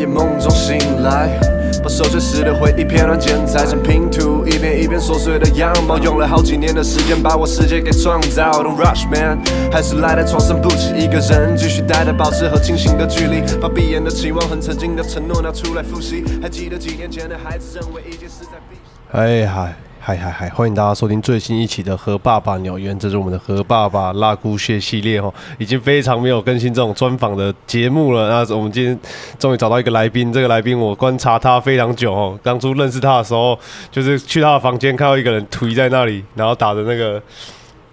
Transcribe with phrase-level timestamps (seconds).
[0.00, 1.38] 夜梦中醒来，
[1.82, 8.50] 把手写时的回忆片段剪裁成拼图，一遍一遍琐碎的样貌，用了好几年的时间把我世界给创造。
[8.62, 9.38] Don't rush man，
[9.70, 16.24] 还是赖在床上不起，一个人继续待着，保持和清醒的距离，把闭眼的期望和曾经的承诺拿出来复习。
[16.40, 18.76] 还记得几年前的孩子认为一件事在必。
[19.12, 20.48] 哎嗨嗨嗨嗨！
[20.48, 28.26] 欢迎大家收听最新一期的《和爸爸鸟园》，这是我们的和爸爸拉姑蟹系列哦，已经非常没有更新这种专访的节目了。
[28.30, 28.98] 那我们今天
[29.38, 32.38] 终于找到一个来宾，这个来宾我观察他非常久哦。
[32.42, 33.56] 当初认识他的时候，
[33.92, 37.22] 就是去他的房间看到一个人推在那里，然后打着那个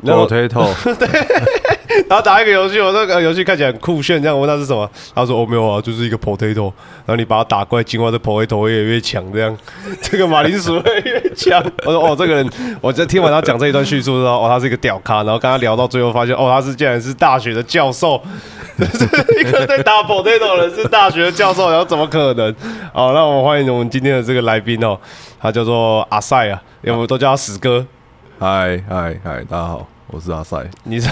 [0.05, 0.65] 火推筒。
[0.97, 1.07] 对
[2.09, 6.71] 然后打一个游戏，我说个游戏看起来很酷炫，这样我问他是什么，他说哦没有啊，就是一个 potato，
[7.05, 9.57] 然后你把它打怪，进化的 potato 会越来越强，这样
[10.01, 11.63] 这个马铃薯会越强。
[11.85, 12.49] 我说哦这个人，
[12.81, 18.21] 我在听完他讲这一段叙述之后，哦他是一个屌咖，然后跟他聊到最后发现，哦他是竟然是大学的教授，
[19.39, 22.53] 一个在打 potato 的人是大学的教授，然后怎么可能？
[22.93, 24.97] 好，那我们欢迎我们今天的这个来宾哦，
[25.39, 27.85] 他叫做阿塞啊，因为我们都叫他死哥。
[28.39, 31.09] 嗨嗨嗨，大家好，我是阿塞，你是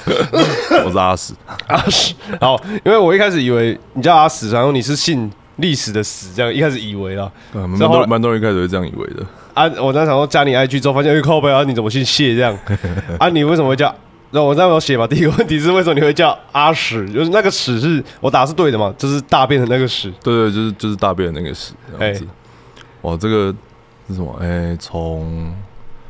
[0.84, 1.34] 我是阿史，
[1.66, 7.30] 阿史，好，因为我一开始以为你叫阿史，然后你是姓历史的史，这样一开始以为啦。
[7.52, 9.22] 嗯蛮多蛮多人一开始会这样以为的。
[9.52, 12.58] 啊，我那时候加你 IG 之后，发现哎靠背啊，你怎么姓谢这样？
[13.20, 13.94] 啊，你为什么会叫？
[14.30, 17.08] 那我那时候写嘛，第一个问题是为什么你会叫阿屎？
[17.10, 20.12] 就是那个屎是我打是对的嘛，就是大便的那个屎。
[20.22, 22.24] 对对，就是就是大便的那个屎这样子。
[22.24, 22.28] 哎
[23.02, 23.54] 哇，这个
[24.08, 24.36] 是什么？
[24.40, 25.54] 哎、从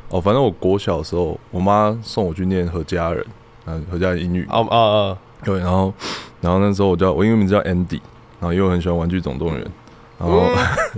[0.08, 3.26] 哦，反正我国小的时候，我妈送我去念何家人，
[3.66, 4.46] 嗯，何家人英语。
[4.48, 5.18] 啊啊啊！
[5.44, 5.92] 对，然后
[6.40, 8.00] 然后那时候我叫我英文名字叫 Andy，
[8.40, 9.66] 然后因为我很喜欢玩具总动员，
[10.18, 10.44] 然后、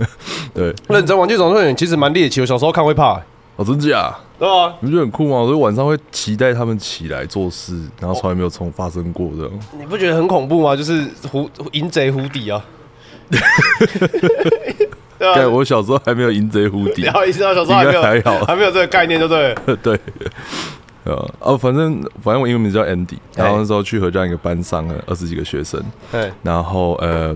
[0.53, 3.21] 对，认真玩具总动员其实蛮猎奇，我小时候看会怕、
[3.55, 4.15] 哦，真假？
[4.37, 4.73] 对啊？
[4.79, 5.37] 你不觉得很酷吗？
[5.37, 9.51] 我就晚上会期待他们起来做事，然后从来没有从发生过这样。
[9.77, 10.75] 你不觉得很恐怖吗？
[10.75, 12.63] 就是湖淫贼湖底啊。
[15.19, 18.39] 对我小时候还没有淫贼蝴蝶然，后一直到小时候还没有还好。
[18.45, 19.75] 还没有这个概念，对不对？
[19.83, 19.99] 对，
[21.03, 25.81] 呃，哦，反正反正我英文名字叫 Andy，然后那时候去和这样一个班上了二十几个学生，
[26.11, 27.35] 对，然后呃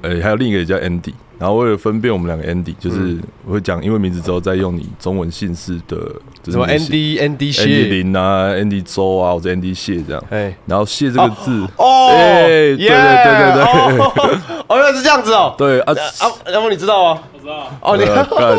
[0.00, 5.96] 呃还有另一个也叫 Andy，然后为了分辨我们两个 Andy，就是我会讲英文名字之后再用你中文姓氏的，
[6.42, 14.38] 就是什么 Andy Andy 谢，林啊，Andy 周啊，或者 Andy 谢这样，哎，然后谢这个字，哦，哎对对对对对
[14.72, 15.54] 哦，哦，原来是这样子哦。
[15.58, 17.22] 对啊，啊，要不你知道吗？
[17.32, 17.70] 我知道。
[17.80, 18.56] 哦，你呃 干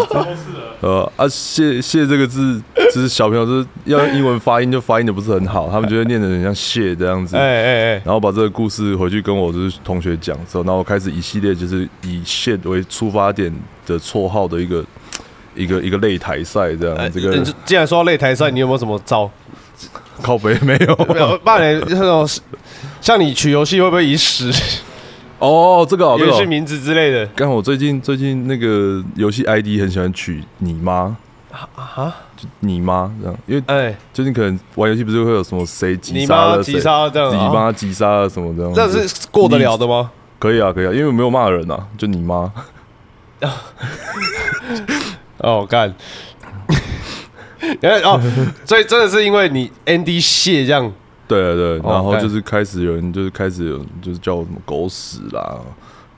[0.82, 7.36] 呃啊，谢谢这个字，就是小朋友就是要用英文发音，就发音的不是很好，他们就会念的很像谢这样子。
[7.38, 7.66] 哎哎
[7.96, 13.54] 哎，然后把这个故事回去跟我就是同学讲之后，然后我开始一系列就是以谢为出发点
[13.86, 14.84] 的绰号的一个
[15.56, 17.12] 一个一个擂台赛这样。
[17.12, 19.30] 这个你既然说到擂台赛，你有没有什么招？
[20.22, 22.28] 靠北没有没有，不然那种
[23.02, 24.54] 像你取游戏会不会以屎
[25.46, 26.36] 哦，这个哦，这个哦。
[26.36, 27.26] 游戏名字之类的？
[27.36, 31.16] 刚好我最近最近那个游戏 ID 很喜欢取你妈
[31.76, 37.52] 啊，就你妈这样，因为哎，最近可能玩游戏不是会有什么谁击你杀了谁，妈击杀这样你啊？
[37.54, 40.10] 妈击杀了什么这样子，这是过得了的吗？
[40.40, 42.52] 可以啊，可以啊，因为我没有骂人啊，就你妈。
[45.40, 45.94] 哦，干。
[47.82, 48.20] 原 来哦，
[48.66, 50.92] 所以真的是因为你 Andy 谢这样，
[51.34, 55.60] 对对然后就是开始有人就是开始有人就是叫我什么狗屎啦。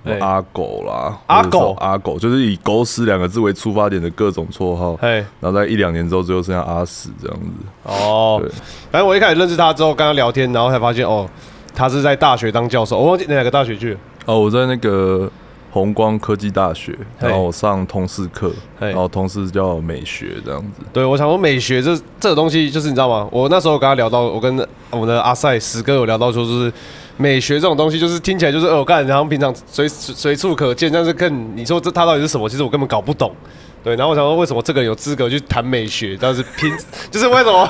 [0.08, 7.46] 哎阿狗啦，阿狗阿狗，就是以“狗屎”两个字为出发点的各种绰号，嘿，然后在一两年之后，最后剩下阿屎这样子。
[7.82, 8.48] 哦对，
[8.92, 11.28] 反正我一开始认识他之后，跟他聊天，然后才发现哦，
[11.74, 14.00] 他是在大学当教授，我忘记哪个大学去了。
[14.28, 15.28] 哦，我在那个
[15.76, 18.50] 红光科技大学，然后我上通识课，
[18.80, 20.82] 嘿然后通识叫美学这样子。
[20.94, 23.28] 对，我想说美学这这个东西，就是你知道吗？
[23.30, 26.72] 我那时候跟他聊到，我跟我们的阿塞史哥有聊到说，就是
[27.18, 32.48] 美学这种东西，就是听起来就是哦，干，然后平常随随处可见，但是更你说这它到底是什么？
[32.48, 33.36] 其实我根本搞不懂。
[33.84, 36.18] 对，然后我想说，为什么这个人有资格去谈美学？
[36.20, 36.72] 但是拼，
[37.12, 37.70] 就是为什么？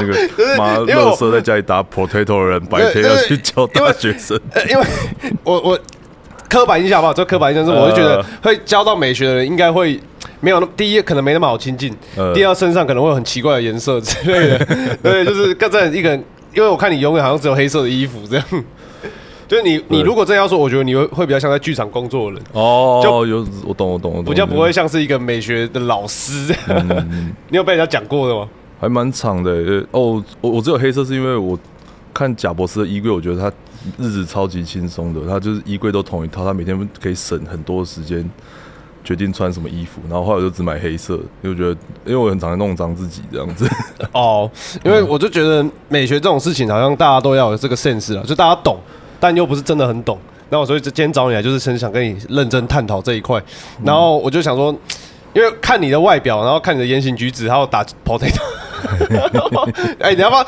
[0.00, 0.14] 那个
[0.58, 4.38] 妈，乐色在家里打 potato 的人，白天要去教大学生。
[4.52, 4.84] 呃因为
[5.44, 5.78] 我我
[6.48, 10.00] 刻板印象吧，这刻板印象是，我就觉得呃会教到美学的人应该会
[10.40, 14.66] 没有那么第一可能没那么好亲近，呃第二身上可能会有很奇怪的颜色之类的，
[15.02, 16.24] 对，就是更在一个人，
[16.54, 18.44] 因为我看你永远好像只有黑色的衣服这样。
[19.46, 26.54] 就是你，你如果真要说，我觉得你会会比较像在剧场工作的人，哦，就有我懂，我懂，我懂，比较不会像是一个美学的老师。
[26.66, 28.46] 嗯 你有被人家讲过的吗？
[28.78, 29.50] 还蛮长的
[29.90, 31.58] 哦，我我只有黑色是因为我
[32.12, 33.50] 看贾博士的衣柜，我觉得他
[33.96, 38.28] 日子超级轻松的，他就是衣柜都同一套，他每天可以省很多时间
[39.04, 40.00] 决定穿什么衣服。
[40.08, 41.70] 然后后来我就只买黑色，因为我觉得
[42.04, 43.68] 因为我很常弄脏自己这样子。
[44.12, 44.50] 哦，
[44.84, 48.78] 因为我就觉得美学这种事情，好像大家都要有这个 sense 了，就大家懂，
[49.18, 50.18] 但又不是真的很懂。
[50.50, 53.38] 那我所以今天找你来就是很想跟你认真探讨这一块，
[53.84, 54.74] 然后我就想说，
[55.34, 58.40] 因为看你的外表，然后看你的言行举止，还有打 potato，
[60.00, 60.46] 哎，你要不要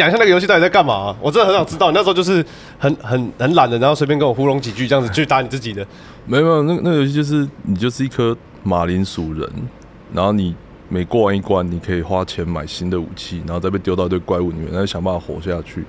[0.00, 1.90] 讲一下那个游戏到底在干嘛啊、我真的很想知道。
[1.90, 2.42] 你那时候就是
[2.78, 5.86] 很很很懒的，然后随便跟我糊弄几句，这样子去打你自己的。
[6.24, 9.46] 没有没有，那那个游戏就是你就是一颗马铃薯人，
[10.14, 10.54] 然后你
[10.88, 15.84] 每过完一关，你可以花钱买新的武器，然后再被丢到一堆怪物里面，然后想办法活下去。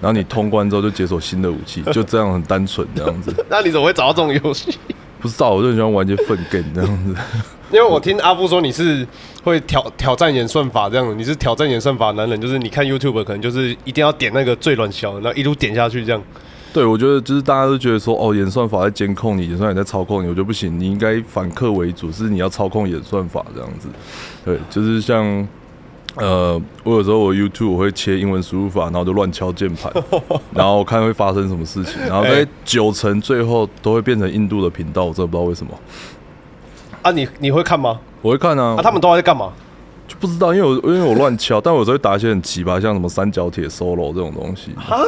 [0.00, 3.34] 然后你通关之后就解锁新的武器，就这样很单纯这样子。
[3.50, 4.74] 那你怎么会找到这种游戏？
[5.20, 7.14] 不知道，我就很喜欢玩一些粪 game 这样子。
[7.72, 9.06] 因为我听阿布说你是
[9.42, 16.22] 会挑挑战演算法这样子，你是挑战演算法的男人，就是你看 YouTube 可能就是一定要点那个最软小的，然后一路点下去这样。
[16.74, 23.88] 对，我觉得就是大家都觉得说，哦，演算法在监控你，演算法在操控你，我觉得不行，你应该反客为主，是你要操控演算法这样子。
[24.44, 25.46] 对，就是像
[26.16, 29.92] 呃，我有时候我 YouTube 我会切英文输入法，然后就乱敲键盘，
[30.54, 35.72] 然后看会发生什么事情，然后在 九成最后都会变成印度的频道，我真的不知道为什么。
[37.02, 37.98] 啊你，你会看吗？
[38.20, 39.52] 我会看啊，啊，他们都在干嘛？
[40.08, 44.98] 就不知道，因为我因为我乱敲，但我有时候会打一些很奇葩，像什么三角铁 solo 这种东西啊。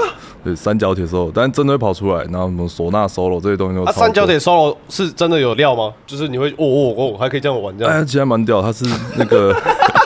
[0.43, 5.93] 对，三角铁 solo，但真的会跑出来，然后什么唢呐 solo 这些东西都啊，三角多铁 solo 是真的有料吗？
[6.07, 7.93] 就是你会哦哦哦，还可以这样玩这样？
[7.93, 8.85] 哎，其实还蛮屌，他是
[9.17, 9.53] 那个，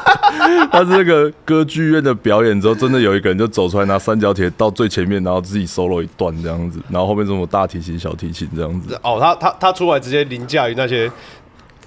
[0.73, 11.11] 他是那个歌剧院的表演之后，真的有一个人就走出来拿三角铁到最前面，然后自己 solo 一段这样子，然后后面这种大提琴、小提琴这样子，哦，他他他出来直接凌驾于那些，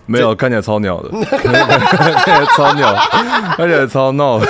[0.05, 2.93] 没有看起来超鸟的，看起来超鸟，
[3.55, 4.45] 看起来超闹的，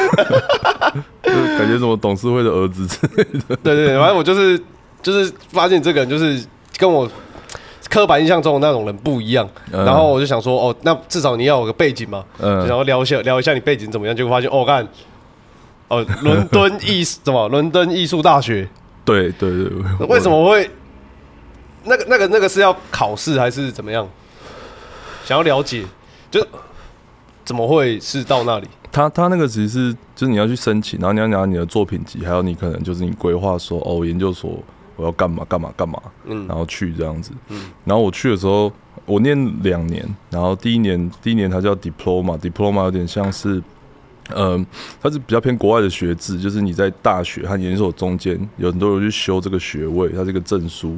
[1.24, 3.56] 就感觉什么董事会的儿子之类的。
[3.57, 4.59] 对对对，反正我就是
[5.01, 6.44] 就是发现这个人就是
[6.77, 7.09] 跟我
[7.89, 14.88] 刻板印象中的那种人不一样，嗯然后我就想说，哦，那至少你要有个背景嘛，嗯就想要聊一下聊一下你背景怎么样，结果发现哦，看，
[15.89, 18.68] 哦，伦敦艺什么 伦敦艺术大学，
[19.04, 20.30] 对对对，为什？
[20.30, 20.69] 么会
[21.83, 24.07] 那个那个那个是要考试还是怎么样？
[25.25, 25.85] 想要了解，
[26.29, 26.45] 就
[27.44, 28.68] 怎么会是到那里？
[28.91, 34.57] 他他那个其实是就是你要去申请，然后你要拿你的作品集，还有你可能就是你规划说哦，我研究所
[34.95, 37.31] 我要干嘛干嘛干嘛，嗯然后去这样子。
[37.85, 38.71] 然后我去的时候，
[39.06, 43.62] 我念两年，然后第一年第一年它叫 diploma，diploma 有点像是。
[44.36, 44.66] 嗯，
[45.01, 50.98] 它是比较偏国外的学制，就是你在大学和研究所中间有很多人去修这个学位，它这个证书，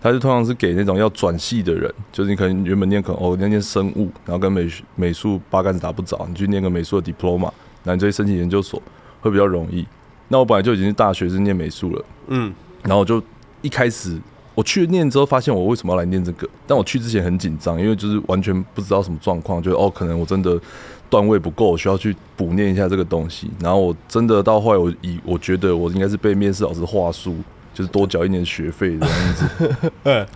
[0.00, 7.50] 它是通常是给那种要转系的人，就是你可能原本念可能哦，你要念生物，然后跟美美术八竿子打不着，你去念个美术的 diploma，
[7.82, 8.82] 那你就去申请研究所
[9.20, 9.86] 会比较容易。
[10.28, 12.52] 那我本来就已经是大学是念美术了，嗯，
[12.82, 13.22] 然后我就
[13.60, 14.18] 一开始
[14.54, 16.48] 我去念之后，发现我为什么要来念这个？
[16.66, 20.58] 但我去之前很紧张，因为就是完全不知道什么状况，就哦，可能我真的
[21.10, 23.50] 段位不够，我需要去补念一下这个东西。
[23.60, 27.36] 然后我真的到后来，我以我觉得我应该是被面试老师话术，
[27.72, 29.74] 就是多缴一年学费这样子。
[30.04, 30.26] 嗯，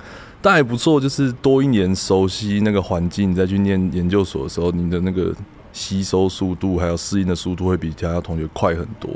[0.40, 5.34] 但还不错，就是多一年熟悉那个环境，你再去念研究所的时候，你的那个
[5.72, 9.10] 吸收速度还有适应的速度会比其他同学快很多。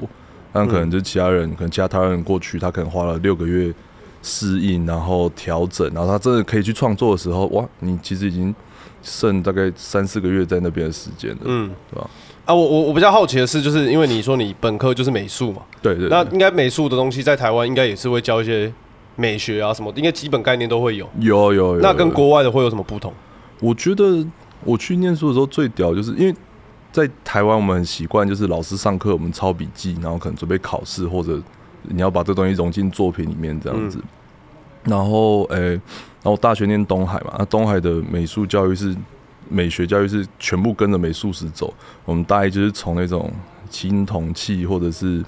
[0.53, 3.73] 但可能就其他人，可能其他台湾人过去，他可能花了六个月
[4.23, 8.55] 适应，然后调整，然后他真的可以去创作的时候，哇，你其实已经
[9.03, 12.09] 剩大概三四个月在那边的时间了，嗯，对吧？
[12.45, 18.73] 啊，我我我比较好奇的是，就是因为你说你本科就是美术嘛，对对那应该美术的东西在台湾应该也是会教一些
[19.17, 21.09] 美学啊什么，应该基本概念都会有。
[21.21, 23.13] 有有有，那跟国外的会有什么不同？
[23.61, 24.27] 我觉得
[24.65, 26.35] 我去念书的时候最屌，就是因为
[26.91, 31.41] 在台湾我们很习惯，就是老师上课我们抄笔记，然后可能准备考试，或者
[31.83, 34.03] 你要把这东西融进作品里面这样子。
[34.85, 35.81] 然后，诶、
[36.23, 38.95] 然后我大学念东海嘛，那东海的美术教育是
[39.49, 41.75] 美学教育是全部跟着美术史走，
[42.05, 43.31] 我们大一就是从那种
[43.69, 45.23] 青铜器或者是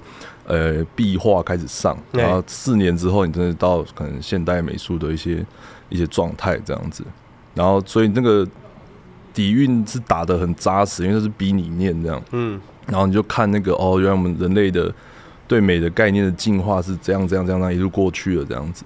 [0.45, 5.45] 呃壁画开始上，然后四年之后，你真的到可能现代美术的一些
[5.89, 7.03] 一些状态这样子。
[7.53, 8.47] 然后所以那个
[9.33, 14.93] 底蕴是打得很扎实，因为它是逼你念这样，嗯，然后你就看那个哦，原来我们人类的
[15.47, 18.83] 对美的概念的进化是这样这样这样这样一路过去了这样子。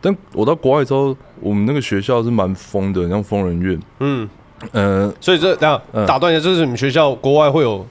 [0.00, 4.28] 但我到国外之后，我们那个学校是蛮疯的，像疯人院，嗯，
[4.72, 6.06] 呃，所以这这样嗯。
[6.06, 7.86] 打断一下，就是你们学校国外会有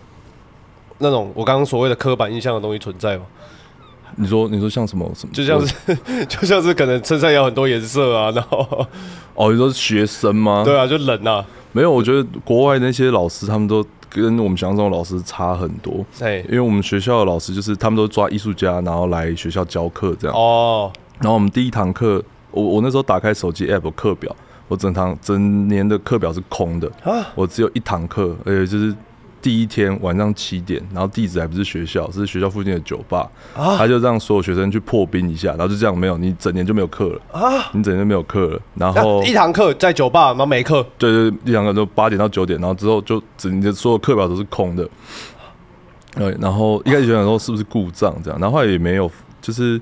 [0.97, 3.23] 那种我刚刚所谓的刻板印象的东西存在吗？
[4.15, 5.75] 你说你说像什么什么，就像是
[6.27, 8.85] 就像是可能身上有很多颜色啊，然后
[9.35, 10.63] 哦，你说学生吗？
[10.65, 20.35] 对啊，就冷啊，没有，我觉得国外那些老师他们都跟我们想象中的老师差很多，哎因为我们学校的老师就是他们都抓艺术家，然后来学校教课这样。
[20.35, 24.35] 哦，然后我们第一堂课，我我那时候打开手机 app 有课表，
[24.67, 28.95] 我整堂整年的课表是空的，啊我只有一堂课，而且就是
[29.41, 44.87] 第一天晚上七点，然后地址还不是学校，是学校附近的酒吧，啊他就让所有学生去破冰一下，然后就这样没有，你整年就没有课了啊，你整年就没有课了，然后一堂课在酒吧，然后没课，对对，一堂课就八点到九点，然后之后就整年的所有课表都是空的。
[46.15, 49.09] 对，然后一开始想说是不是故障这样，然后后来也没有，
[49.41, 49.79] 就是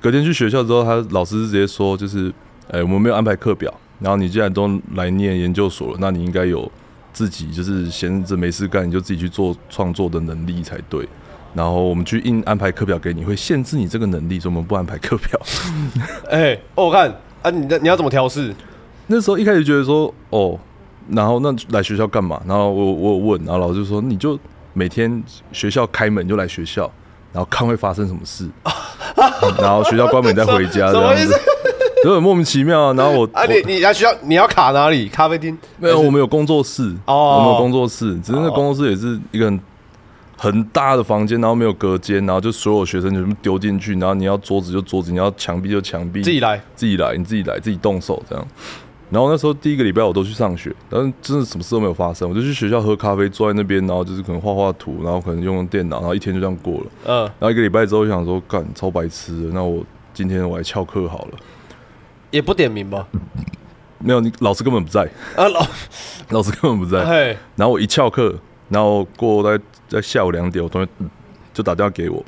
[0.00, 2.32] 隔天去学校之后，他老师直接说就是，
[2.70, 6.70] 哎、我们没有安排课表，然后你既然都来念研究所了，那你应该有
[7.12, 11.06] 自己就是闲着没事干，你就自己去做创作的能力才对。
[11.52, 15.40] 然后我们去硬安排课表给你，会限制你这个能力，所以我们不安排课表。
[16.30, 18.54] 哎、哦，我看啊，你的你要怎么调试？
[19.08, 20.56] 那时候一开始觉得说，哦，
[21.08, 22.40] 然后那来学校干嘛？
[22.46, 24.38] 然后我我有问，然后老师就说，你就
[24.72, 26.88] 每天学校开门就来学校，
[27.32, 28.48] 然后看会发生什么事，
[29.58, 31.34] 然后学校关门再回家什这样子么意思，
[32.02, 32.92] 就很莫名其妙啊。
[32.94, 35.08] 然后我啊，我你你来学校你要卡哪里？
[35.08, 35.56] 咖啡厅？
[35.78, 39.60] 没有，我们有工作室，哦我们有工作室，只是那哦工作室也是一个很
[40.36, 46.60] 很大的房间，然后没有隔间，然后就所有学生全部丢进去，然后你要桌子就桌子，你要墙壁就墙壁，自己来。
[46.74, 48.46] 自己来，你自己来，自己动手这样。
[49.10, 56.86] 然后那时候第一个礼拜我都去上学，但是真的什么事都没有发生，我就去学校喝咖啡，坐在那边，然后就是可能画画图，然后可能用用电脑，然后一天就这样过了。
[57.06, 61.38] 嗯，然后一个礼拜之后就想说，干超白痴的，那我今天我来翘课好了。
[62.30, 63.06] 也不点名吧？
[63.98, 65.02] 没有，你老师根本不在，
[65.36, 65.66] 啊，老，
[66.30, 67.04] 老师根本不在。
[67.04, 68.34] 嘿，然后我一翘课，
[68.68, 70.88] 然后过在在下午两点，我同学
[71.52, 72.24] 就打电话给我，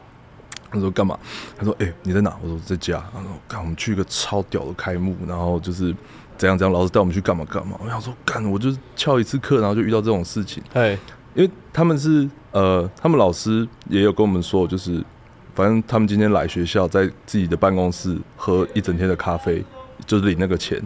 [0.71, 1.19] 他说干嘛？
[1.57, 2.37] 他说哎、你在哪？
[2.43, 3.03] 我说在家。
[3.15, 5.95] 他说看，我们去一个超屌的开幕，然后就是
[6.37, 7.79] 怎样怎样，老师带我们去干嘛干嘛。
[7.83, 10.63] 我想说干，我就是翘一次课，然后就遇到这种事情。
[10.73, 10.99] 嘿，
[11.35, 15.03] 因为他们是呃，他们老师也有跟我们说，就是
[15.55, 19.65] 反正他们今天来学校，在自己的办公室喝一整天的咖啡，
[20.05, 20.77] 就是领那个钱，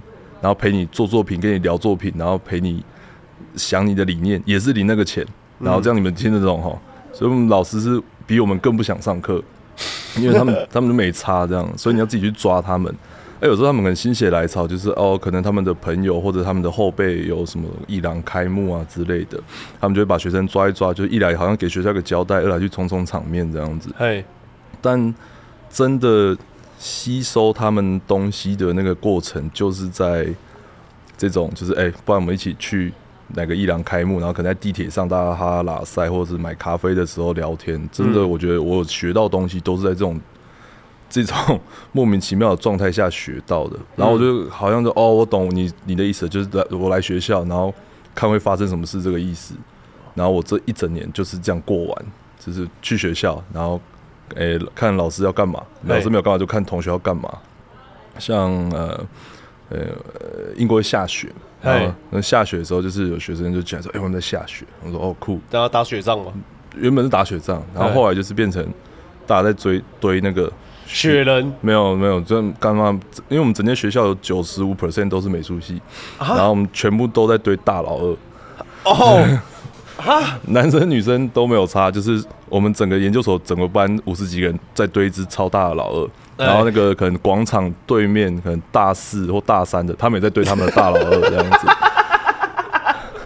[0.40, 2.84] 然后陪你做作品，跟你聊作品，然后陪你
[3.56, 5.26] 想你的理念，也是领那个钱，
[5.58, 6.78] 然后这样你们听得懂哈。
[7.12, 9.42] 所以我们老师是比我们更不想上课，
[10.18, 12.94] 因为他们他们都没差这样，所以你要自己去抓他们。
[13.40, 19.38] 哎，有时候他们可能心血来潮，就是哦，可能他们的朋友或者他们的后辈有什么艺廊开幕啊之类的，
[19.81, 23.90] 他们就会把学生抓一抓，就一来好像给学校个交代，二来去冲冲场面这样子。
[23.99, 24.25] 哎，
[24.81, 25.14] 但
[25.69, 26.37] 真的
[26.78, 30.26] 吸收他们东西的那个过程，就是在
[31.19, 32.93] 这种就是哎、不然我们一起去
[33.35, 37.76] 哪个艺廊开幕，然后可能在地铁上大家哈哈拉塞，或者是买咖啡的时候聊天。
[37.93, 40.21] 真的，嗯我觉得我学到东西都是在这种
[41.25, 41.61] 这种
[41.92, 43.76] 莫名其妙的状态下学到的。
[43.94, 47.73] 然后我就好像就哦，我懂你你的意思，就是来我来学校，然后
[48.14, 49.54] 看会发生什么事这个意思。
[50.14, 52.06] 然后我这一整年就是这样过完，
[52.38, 53.80] 就是去学校，然后
[54.35, 57.32] 诶、看老师要干嘛，老师没有干嘛就看同学要干嘛。
[58.18, 59.06] 像呃
[59.68, 59.78] 呃
[60.56, 61.30] 英国会下雪，
[61.61, 64.64] 然后那下雪的时候，就是有学生就讲说，哎、我们在下雪。
[64.82, 66.32] 我说哦酷，大家打雪仗嘛，
[66.76, 68.66] 原本是打雪仗，然后后来就是变成
[69.26, 70.50] 大家在追堆那个
[70.87, 71.52] 雪人。
[71.61, 72.95] 没有没有，就刚刚
[73.28, 75.81] 因为我们整间学校有九十五 percent 都是美术系，
[76.19, 78.16] 然后我们全部都在堆大老二，
[78.85, 79.40] 哦，
[80.49, 86.47] 男生女生都没有差，就是我们整个研究所整个班五十几个人在堆一只超大的老二，哎。
[86.47, 91.66] 然后那个可能广场对面可能大四或大三的，他们也在堆他们的大老二这样子，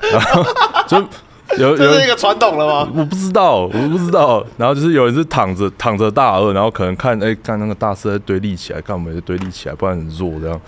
[0.12, 0.44] 然后
[0.88, 1.08] 就
[1.58, 2.88] 有有人这是一个传统了吗？
[2.94, 4.44] 我不知道，我不知道。
[4.56, 10.60] 然后就是有人是躺着躺着大二，然后可能看哎、看那个大四在堆立起来，看我们也堆立起来，不然很弱这样。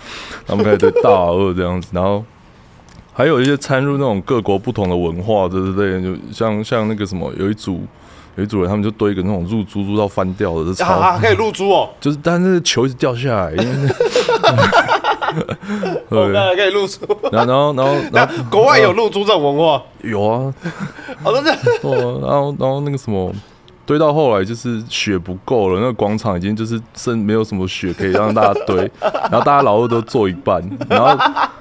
[0.45, 2.23] 他们开始堆大二这样子，然后
[3.13, 7.81] 还有一些掺入那种各国不同的文化，对对对，就像像那个什么，有一组
[8.35, 13.89] 有一组人，他们就堆一个那种入珠入到翻掉的，这超、啊，可以入珠哦， 就是但是球一直掉下来，因为
[15.33, 15.39] 是
[16.09, 16.99] 哦，对，那可以露珠。
[17.31, 20.53] 然后然后然后国外有露珠这种文化，有啊，
[21.23, 23.33] 哦，真的，哦，然后然后那个什么，
[23.85, 31.17] 堆到后来就是雪不够了，那个广场已经就是剩没有什么雪可以让大家堆， 然后大家老二都坐一半，然后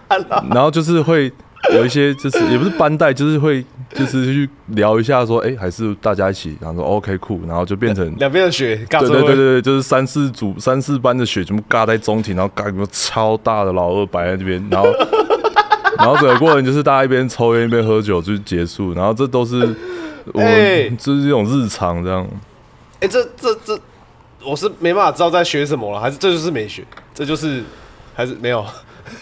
[0.52, 1.32] 然后就是会
[1.72, 3.64] 有一些就是也不是班带，就是会
[3.98, 8.14] 就是去聊一下说，哎、还是大家一起，然后说 OK 酷，然后就变成。
[8.18, 14.88] 两边的雪，尬对对对对对，就是三四组三四班的雪全部尬在中庭，然后尬一个超大的老二摆在这边，然后
[15.98, 19.56] 然后整个过程就是大家一边抽烟一边喝酒就结束，然后这都是
[20.32, 20.40] 我
[20.98, 22.26] 就是这种日常这样。
[23.00, 23.78] 哎，这这这，
[24.44, 26.82] 我是没办法知道在学什么了，还是这就是没学，
[27.14, 27.62] 这就是
[28.14, 28.64] 还是没有。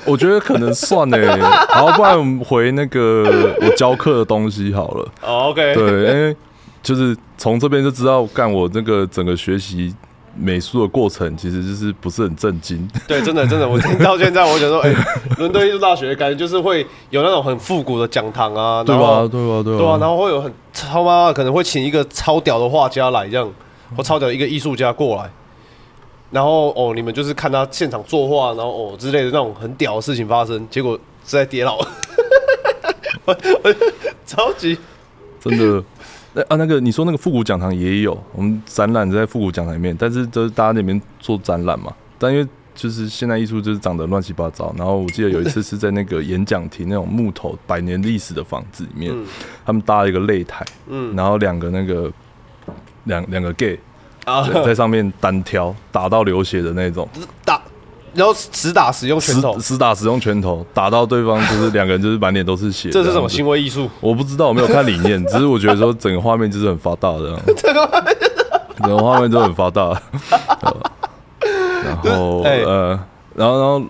[0.05, 5.09] 我觉得可能算呢，然后不然我们回那个我教课的东西好了。
[5.23, 6.37] 哦，OK，对，因为
[6.83, 9.95] 就是从这边就知道，干我那个整个学习
[10.37, 12.89] 美术的过程其实就是不是很震惊。
[13.07, 14.95] 对，真的真的，我听到现在，我觉得说，哎、
[15.39, 19.29] 伦敦艺术大学感觉就是会有那种很复古的讲堂啊，对吧？
[19.31, 19.63] 对吧？
[19.63, 19.79] 对吧？
[19.79, 23.51] 对啊，然后会有很超妈可能会请一个超屌的画家来这样，
[23.97, 25.31] 或超屌一个艺术家过来，
[26.31, 31.77] 然后哦，你们就是看他现场作画，然后哦之类的那种很屌的事情发生，结果是在跌倒，
[33.25, 33.75] 我 我
[34.25, 34.79] 超级
[35.41, 35.83] 真的。
[36.33, 41.93] 那啊，那个你说那个复古讲堂也有，我们展览在复古讲堂里面，但是都是大家那边做展览嘛。
[42.21, 49.13] 但因为就是现代艺术就是长得乱七八糟，然后我记得有一次是在那个演讲厅那种木头百年历史的房子里面，
[49.67, 52.09] 他们搭了一个擂台，嗯然后两个那个
[53.05, 53.77] 两两个 gay
[54.25, 57.09] 啊在在上面单挑，打到流血的那种，
[57.45, 57.61] 打，
[58.15, 62.91] 然后实打实用拳头实，打实用拳头打到对方，就是两个人就是满脸都是血。
[62.91, 63.89] 这是什么行为艺术？
[64.01, 67.75] 我不知道，我没有看理念， 只是我觉得说整个画面就是很发大的，整
[68.91, 69.83] 个画面都很发大。
[70.61, 70.77] 呃
[72.03, 72.89] 然后哎呃，
[73.35, 73.83] 然后然后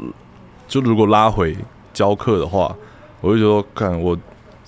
[0.67, 1.57] 就如果拉回
[1.93, 2.75] 教课的话，
[3.21, 4.17] 我就觉得说看我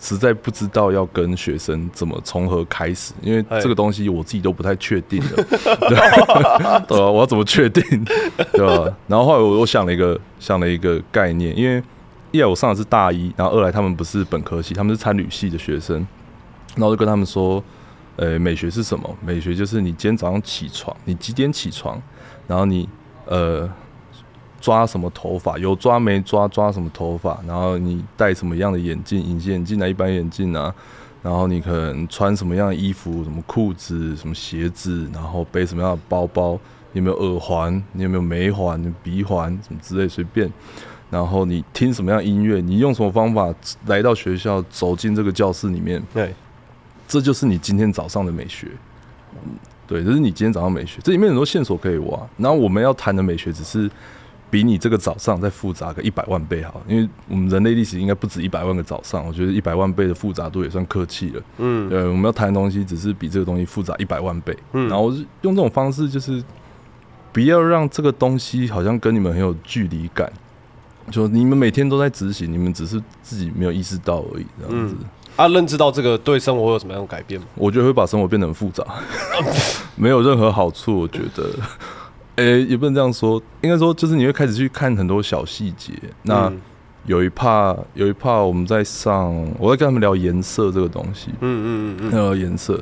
[0.03, 5.37] 实在不知道要跟学生怎么从何开始，因为哎这个东西我自己都不太确定的，
[5.89, 6.79] 对吧？
[6.89, 7.09] 对吧？
[7.09, 7.83] 我要怎么确定，
[8.53, 8.93] 对吧？
[9.07, 11.81] 然后后来我我想了一个想了一个概念，因为
[12.33, 15.97] 一来我上的是大一，然后二来他们不是本科系，他们是参旅系的学生，
[16.75, 17.63] 然后我就跟他们说，
[18.17, 19.17] 呃，美学是什么？
[19.25, 22.03] 美学就是你今天早上起床，你几点起床，
[22.49, 22.89] 然后你
[23.27, 23.71] 呃
[24.63, 30.73] 抓什么头发，有抓没抓，抓什么头发，然后你戴什么样的眼镜，隐形眼镜啊，一般眼镜啊，
[31.21, 36.53] 然后你可能穿什么样的衣服，什么裤子，什么鞋子，然后背什么样的包包，
[36.93, 40.49] 你有没有耳环，你有没有眉环、鼻环什么之类，随便。
[41.11, 43.53] 然后你听什么样的音乐，你用什么方法
[43.87, 46.33] 来到学校，走进这个教室里面，对，
[47.09, 48.69] 这就是你今天早上的美学。
[49.35, 49.53] 嗯
[49.85, 52.19] 对，这是你今天早上美学，这里面很多线索可以挖。
[52.39, 53.91] 然后我们要谈的美学，只是
[54.53, 61.43] 比你这个早上再复杂个一百万倍好，因为我们人类历史应该不止一百万个早上，我觉得一百万倍的复杂度也算客气了。
[61.57, 64.55] 嗯，对，我们要谈的东西只是比这个东西复杂一百万倍。
[64.75, 65.11] 嗯然后
[65.41, 66.45] 用这种方式，就是
[67.33, 70.31] 不要让这个东西好像跟你们很有距离感，
[71.11, 74.95] 就你们每天都在执行，你们只是自己没有意识到而已，这样子。
[75.35, 77.47] 啊，认知到这个对生活会有什么样的改变吗？
[77.55, 78.85] 我觉得会把生活变得很复杂，
[79.97, 81.01] 没有任何好处。
[81.01, 81.49] 我觉得，
[82.37, 85.93] 诶、也不能这样说，应该说就是你会开始去看很多小细节。
[86.23, 86.61] 那嗯
[87.05, 92.81] 有一趴，有一趴我们在上，我在跟他们聊颜色这个东西，嗯嗯嗯聊颜色，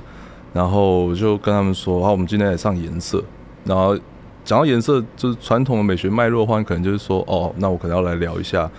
[0.52, 3.24] 然后我就跟他们说，好，我们今天来上颜色。
[3.64, 3.98] 然后
[4.44, 8.70] 讲到颜色，就是传统的美学脉络的话，可能就是说，哦，那我可能要来聊一下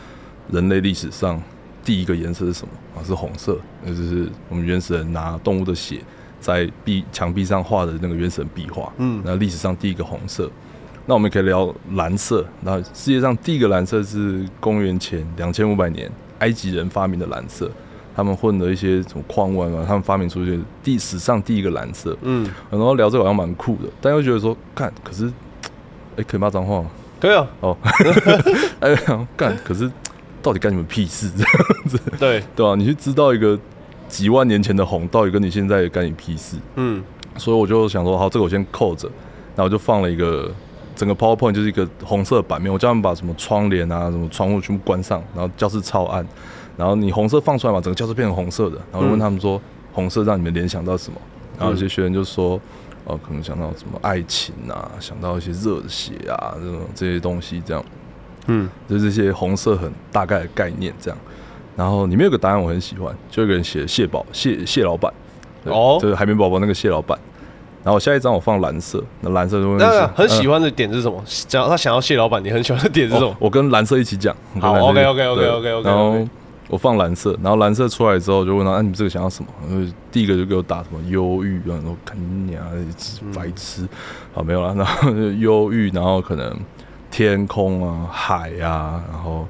[0.51, 1.41] 人类历史上
[1.83, 3.01] 第一个颜色是什么啊？
[3.03, 6.01] 是红色，那就是我们原始人拿动物的血
[6.39, 8.93] 在壁墙壁上画的那个原始人壁画。
[8.97, 10.51] 嗯那历史上第一个红色。
[11.05, 16.09] 那我们可以聊蓝色，那世界上第一个蓝色是公元前两千五百年
[16.39, 17.69] 埃及人发明的蓝色，
[18.15, 22.15] 他们混了一些什么矿物啊，他们发明出一些第史上第一个蓝色。
[22.21, 25.31] 嗯，然后聊这个好像蛮酷的，但又觉得说，看，可是，
[26.17, 26.89] 哎、可以骂脏话吗？
[27.19, 27.77] 可以啊，哦，
[28.79, 28.95] 哎，
[29.35, 29.91] 干，可是
[30.41, 31.29] 到底干你们屁事？
[32.19, 33.59] 对， 对吧、你去知道一个
[34.07, 36.57] 几万年前的红，到底跟你现在干你屁事？
[36.75, 37.03] 嗯
[37.37, 39.07] 所以我就想说，好，这个我先扣着，
[39.55, 40.51] 然后我就放了一个
[41.01, 46.23] 整个 PowerPoint 就是一个红色版面，我叫他们把什么窗帘啊、什么窗户全部关上，然后教室超暗，
[46.77, 49.59] 然后你红色放出来嘛，整个教室变成红色的，然后我问他们说，
[49.93, 51.19] 红色让你们联想到什么？
[51.57, 52.61] 然后有些学生就说，
[53.05, 57.83] 哦、可能想到什么爱情啊，想到一些热血啊，这种这些东西，这样，
[58.45, 58.69] 嗯。
[58.87, 61.17] 就这些红色很大概的概念这样。
[61.75, 65.11] 然后里面有个答案我很喜欢，就有个人写谢宝谢谢老板，
[65.63, 65.97] 哦。
[65.99, 67.17] 就是海绵宝宝那个谢老板。
[67.83, 71.23] 然后下一张我放蓝色，那蓝色就会那很喜欢欢的点是什么？
[71.47, 73.35] 讲他想要谢老板，你很喜欢的点是什么？
[73.39, 74.35] 我跟蓝色一起讲。
[74.59, 76.27] 好蓝色一起 OK，OK，OK，OK，OK，OK 对然后
[76.67, 79.93] 我放蓝色，然后蓝色出来之后就问他，啊，你们这个想要什么？
[80.11, 82.17] 第一个就给我打什么忧郁，然后看
[82.47, 82.67] 你啊
[83.35, 83.87] 白痴，
[84.33, 86.55] 好没有了，然后就忧郁，然后可能
[87.09, 89.47] 天空啊、海啊，然后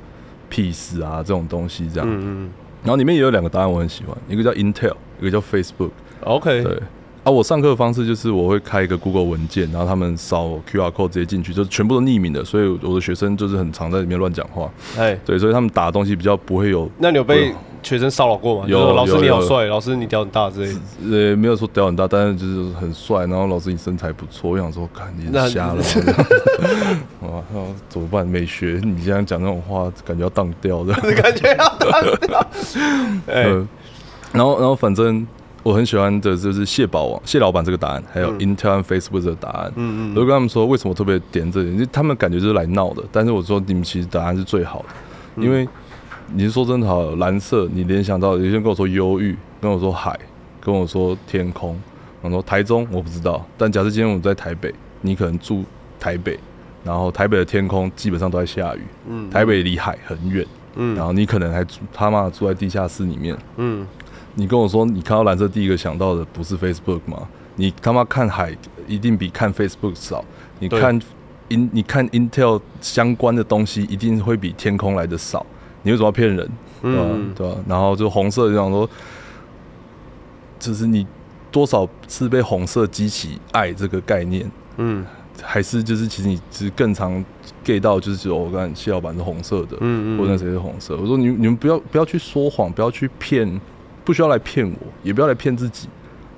[0.49, 2.09] peace 啊这种东西这样。
[2.09, 2.49] 嗯嗯
[2.83, 5.91] 然后里面也有两个答案我很喜欢，一个叫 Intel，一个叫 Facebook。
[6.21, 6.81] ，OK，对
[7.23, 14.67] 啊，我上课的方式就是我会开一个 Google 文件，然后他们扫 QR code 直接进去，就全部都匿名的，所以我的学生就是很常在里面乱讲话。
[14.97, 17.53] 哎，对，所以他们打的东西比较不会有那你有被
[17.83, 18.65] 学生骚扰过吗？
[18.67, 20.79] 有老师你好帅，老师你屌很大之类的。
[21.11, 23.27] 呃，没有说屌很大，但是就是很帅。
[23.27, 25.83] 然后老师你身材不错，我想说，看你是瞎了吗，
[27.29, 28.25] 哇，那怎么办？
[28.25, 30.93] 美学，你这样讲那种话，感觉要荡掉的。
[31.13, 31.65] 感觉要
[33.27, 33.67] 哎，呃，
[34.31, 35.25] 然后然后反正
[35.63, 39.71] 我很喜欢的就是蟹堡王蟹老板这个答案，还有 Intel 和 Facebook 的答案。
[39.75, 41.87] 嗯嗯我就跟他们说，为什么特别点这里？
[41.91, 44.85] 他们感觉就是来闹的，但是我说你们其实答案是最好的，
[45.35, 45.43] 嗯。
[45.43, 45.67] 因为
[46.33, 50.17] 你是说真的好，蓝色你联想到有些人跟我说忧郁，跟我说海，
[50.59, 51.79] 跟我说天空，
[52.21, 55.63] 我说台中我不知道，但假设今天我们在台北，你可能住
[55.99, 56.39] 台北，
[56.83, 60.45] 然后台北的天空基本上都在下雨，嗯台北离海很远，
[60.75, 60.95] 嗯。
[60.95, 63.85] 然后你可能还住他妈住在地下室里面，嗯
[64.35, 67.27] 你跟我说你看到蓝色第一个想到的不是 Facebook 吗？
[67.55, 68.55] 你他妈看海
[68.87, 70.23] 一定比看 Facebook 少，
[70.59, 70.99] 你看
[71.49, 75.45] In 你看 Intel 相关的东西一定会比天空来的少，
[75.83, 76.49] 你为什么要骗人？
[76.81, 78.89] 对吧、嗯对吧、然后就红色就想说，
[80.59, 81.05] 就是你
[81.51, 85.05] 多少次被红色激起爱这个概念，嗯。
[85.43, 87.23] 还是就是其实你只是更常
[87.65, 90.17] get 到就是说我看谢老板是红色的，嗯嗯。
[90.19, 90.95] 或者那谁是红色。
[90.95, 93.59] 我说你你们不要不要去说谎，不要去骗，
[94.03, 95.87] 不需要来骗我，也不要来骗自己，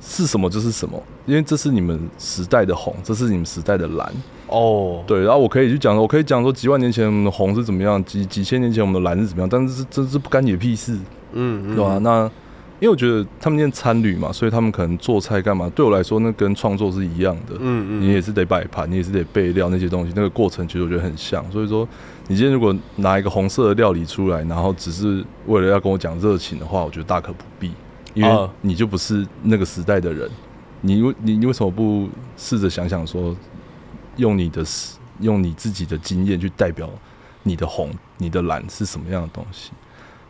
[0.01, 4.11] 是什么就是什么，因为这是你们时代的红，这是你们时代的蓝。
[4.47, 10.97] 哦，对，然后我可以去讲，我可以讲说几万年前我们的红是怎么样，几几千年前我们的蓝是怎么样，但是这这不干你的屁事，
[11.31, 11.75] 嗯。
[11.75, 12.29] 对吧、那
[12.83, 17.55] 因为我觉得他们念参旅嘛，所以他们可能做菜干嘛，对我来说那跟创作是一样的。
[17.61, 21.49] 嗯嗯你也是得摆盘，你也是得备料那些东西，那个过程其实我觉得很像。
[21.49, 21.87] 所以说，
[22.27, 27.71] 你今天如果拿一个红色的料理出来，然后只是为了要跟我讲热情的话，我觉得大可不必，
[28.13, 30.29] 因为啊你就不是那个时代的人。
[30.81, 33.33] 你为你你为什么不试着想想说，
[34.17, 34.61] 用你的
[35.21, 36.89] 用你自己的经验去代表
[37.43, 39.71] 你的红、你的蓝是什么样的东西？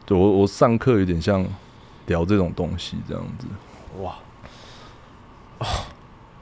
[0.05, 1.43] 对我我上课有点像
[2.07, 3.45] 聊这种东西这样子，
[4.01, 4.15] 哇，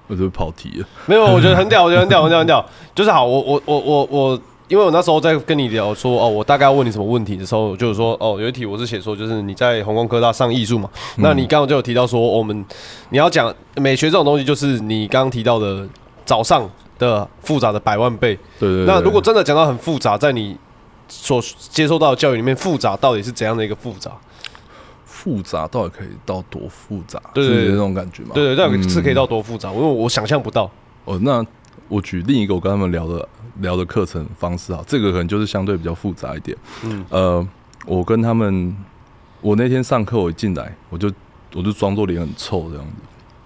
[0.08, 0.88] 我就跑题了。
[1.06, 2.66] 没有，我觉得很屌，我觉得很屌，很屌，很屌。
[2.96, 12.66] 就是好，我我我我我，因为我那时候在跟你聊说，哦，我大概要问你什么问题的时候，就是说，哦，有一题我是写说，就是你在红光科大上艺术嘛，那你刚刚就有提到说，我们
[13.10, 15.88] 你要讲美学这种东西，就是你刚刚提到的
[16.26, 18.36] 早上的复杂的百万倍。
[18.60, 20.58] 对对对那如果真的讲到很复杂，在你
[21.08, 24.12] 所接受到的教育里面，复杂到底是怎样的一个复杂？
[25.24, 27.22] 复杂到底可以到多复杂？
[27.32, 28.32] 对对对是那种感觉嘛？
[28.34, 29.72] 对对，到底是可以嗯到多复杂？
[29.72, 30.68] 因为我想象不到。
[31.06, 31.46] 哦，那
[31.88, 33.30] 我举另一个我跟他们聊的
[33.60, 36.58] 聊的课程方式啊，这个可能就是相对比较复杂一点。
[36.84, 37.48] 嗯呃，
[37.86, 38.76] 我跟他们，
[39.42, 41.12] 我那天上课我一进来，我就
[41.54, 42.94] 我就装作脸很臭这样子，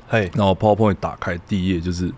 [0.08, 2.10] 嘿，然后 PowerPoint 打开第一页就是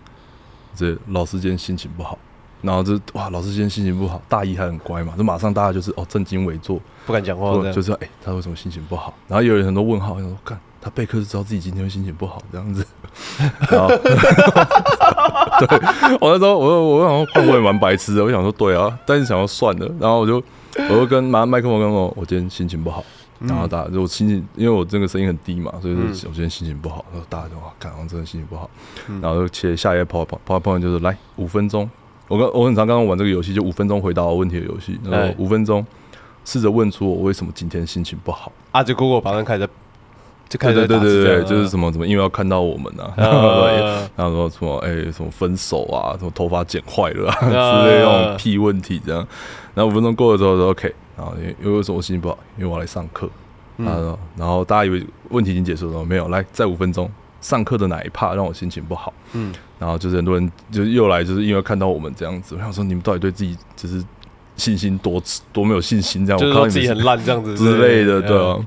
[0.76, 2.16] 这老师今天心情不好。
[2.60, 9.14] 然后就哇，老师今天心情不好，大一还很乖嘛，就马上大家就是哦正襟危坐，不敢讲话，就是哎、他为什么心情不好？
[9.26, 12.86] 然后有人很多问号，想说看他备课是知道自己今天会心情不好这样子。
[13.70, 13.88] 然后，
[15.58, 15.78] 对
[16.20, 20.36] 我那时候我我想说，看我也蛮白痴的，我想说对啊，但是想要算了，然后我就
[20.90, 23.02] 我就跟拿麦克风跟我我今天心情不好。
[23.40, 27.04] 然后大家就我心情，因为我这个声音很低嘛，所以就嗯我今天心情不好。
[27.12, 28.68] 然后大家就哇，看我真的心情不好。
[29.22, 31.88] 然后就切下一页跑跑跑跑就是来五分钟，
[32.26, 34.98] 我跟我很常刚刚玩这个游戏，就五分钟回答我问题的游戏。
[35.04, 35.86] 然后哎五分钟
[36.48, 38.50] 试着问出我为什么今天心情不好。
[38.72, 39.68] 啊，就 Google 榜上开始，
[40.48, 49.26] 就开对对对对对，就是什么什么，因为要看到我们啊， 呃然后说什么哎、什么分手啊，什么头发剪坏了啊呃之类那种屁问题这样。
[49.74, 52.38] 然后五分钟过了之后说 OK，然后因为因为为什么我心情不好？
[52.56, 53.28] 因为我要来上课。
[53.76, 57.08] 嗯他说，然后大家以为问题已经结束了，没有，来再五分钟，
[57.42, 59.12] 上课的哪一 part 让我心情不好？
[59.34, 64.02] 嗯，然后就是很多人就是又来，就是因为看到我们这样子，我想说你们到底对自己就是
[64.58, 66.38] 信心多多没有信心这样？
[66.38, 68.66] 就是我看到你们说自己很烂这样子之类的，对嗯啊。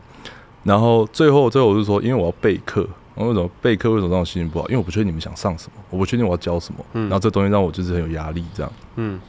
[0.63, 2.81] 然后最后最后我就说，因为我要备课，
[3.15, 4.67] 然后为什么备课为什么让我心情不好？
[4.69, 8.71] 因为我不确定你们想上什么，我不确定我要教什么，嗯然后这东西让我就是很有压力这样。
[8.95, 9.19] 嗯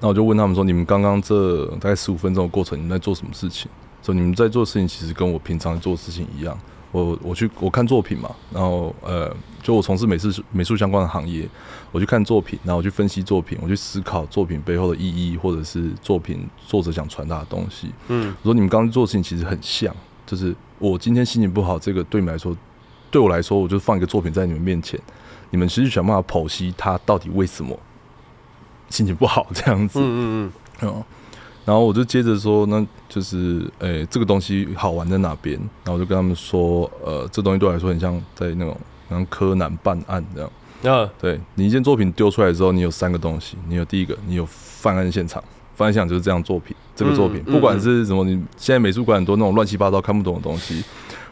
[0.00, 3.70] 那我就问他们说，你们刚刚这大概十五分钟的过程，你们在做什么事情？
[4.02, 6.58] 说你们在做的事情其实跟我平常做的事情一样。
[6.92, 11.48] 我我去我看作品嘛，然后呃，就我从事美术美术相关的行业，
[11.90, 17.90] 我去看作品，然后我去分析作品，我去思考作品背后的意义，或者是作品作者想传达的东西。
[18.08, 19.94] 嗯我说你们刚刚做的事情其实很像，
[20.26, 22.54] 就是我今天心情不好，这个对你们来说，
[23.10, 25.00] 对我来说，我就放一个作品在你们面前，
[25.50, 27.74] 你们其实想办法剖析它到底为什么
[28.90, 29.98] 心情不好这样子。
[29.98, 30.52] 嗯嗯
[30.82, 31.04] 嗯，
[31.64, 35.56] 然后我就接着说，那就是诶、这个东西好玩在哪边？
[35.84, 38.76] 然后我就跟他们说，呃，这东西对我来说很像在那种
[39.08, 40.50] 像柯南办案这样。
[40.82, 45.42] 嗯，啊，对你一件作品丢出来之后，你有三个东西，你有第一个，你有犯案现场，
[45.76, 50.82] 犯案现场就是这样作品，这个作品，嗯不管是什么，你现在美术馆很多那种乱七八糟看不懂的东西，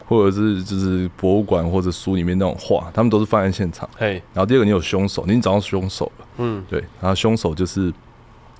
[0.05, 3.89] 或者是就是博物馆或者书里面那种画，他们都是犯案现场。
[3.97, 7.93] 嘿，然后第二个，你有凶手，你找到凶手了，嗯对，然后凶手就是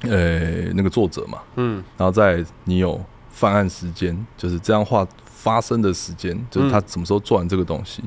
[0.01, 1.83] 呃那个作者嘛，嗯。
[1.97, 8.03] 然后再你有犯案时间，就是这样画发生的时间，就是他什么时候做完这个东西，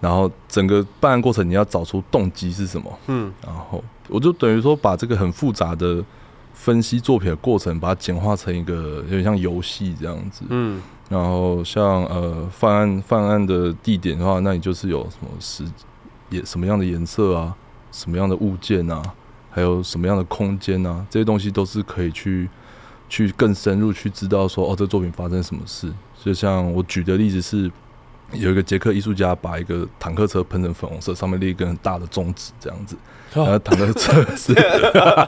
[0.00, 3.32] 然后整个办案过程你要找出动机是什么，嗯。
[3.44, 6.04] 然后我就等于说把这个很复杂的
[6.54, 10.44] 分析作品的过程，把它简化成一个有点像游戏这样子。
[10.48, 10.80] 嗯。
[11.08, 15.62] 然后像呃犯案犯案的地点的话，那你就是有什么时
[16.30, 17.54] 颜什么样的颜色啊，
[17.90, 19.02] 什么样的物件啊，
[19.54, 22.48] 还有什么样的空间啊，这些东西都是可以去
[23.08, 25.92] 去更深入去知道说哦，这作品发生什么事。
[26.24, 27.70] 就像我举的例子是，
[28.32, 32.96] 有一个捷克艺术家把一个坦克车喷成粉红色，上面立一根很大的中指这样子，
[33.34, 34.54] 然后坦克车是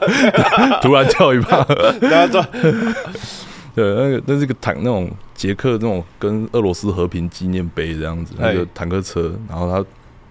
[0.80, 1.66] 突然跳一半，
[2.00, 2.46] 然后说
[3.74, 9.84] 对，那个那是个坦那种捷克那种跟俄罗斯和平纪念碑这样子，那个哎坦克车，然后它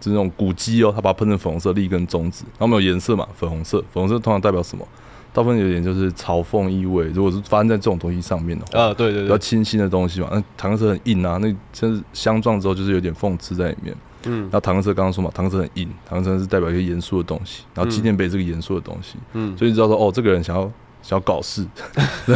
[0.04, 4.86] 就是那种古鸡哦，它把它喷成粉红色，立一根中指，然后没有颜色嘛，粉红色，粉红色通常代表什么？
[5.32, 7.06] 大部分有点就是嘲讽意味。
[7.13, 13.96] 如果是发生在这种东西上面的话，啊，对对比较，清新的东西嘛，那坦克车很硬啊，那真是相撞之后就是有点讽刺在里面。
[14.26, 20.62] 嗯然后坦克车刚刚说嘛，坦克车很硬，坦克车是代表一个严肃的东西，然后纪念碑是个严肃的东西，嗯所以你知道说哦，这个人想要
[21.02, 21.66] 想要搞事，
[22.26, 22.36] 对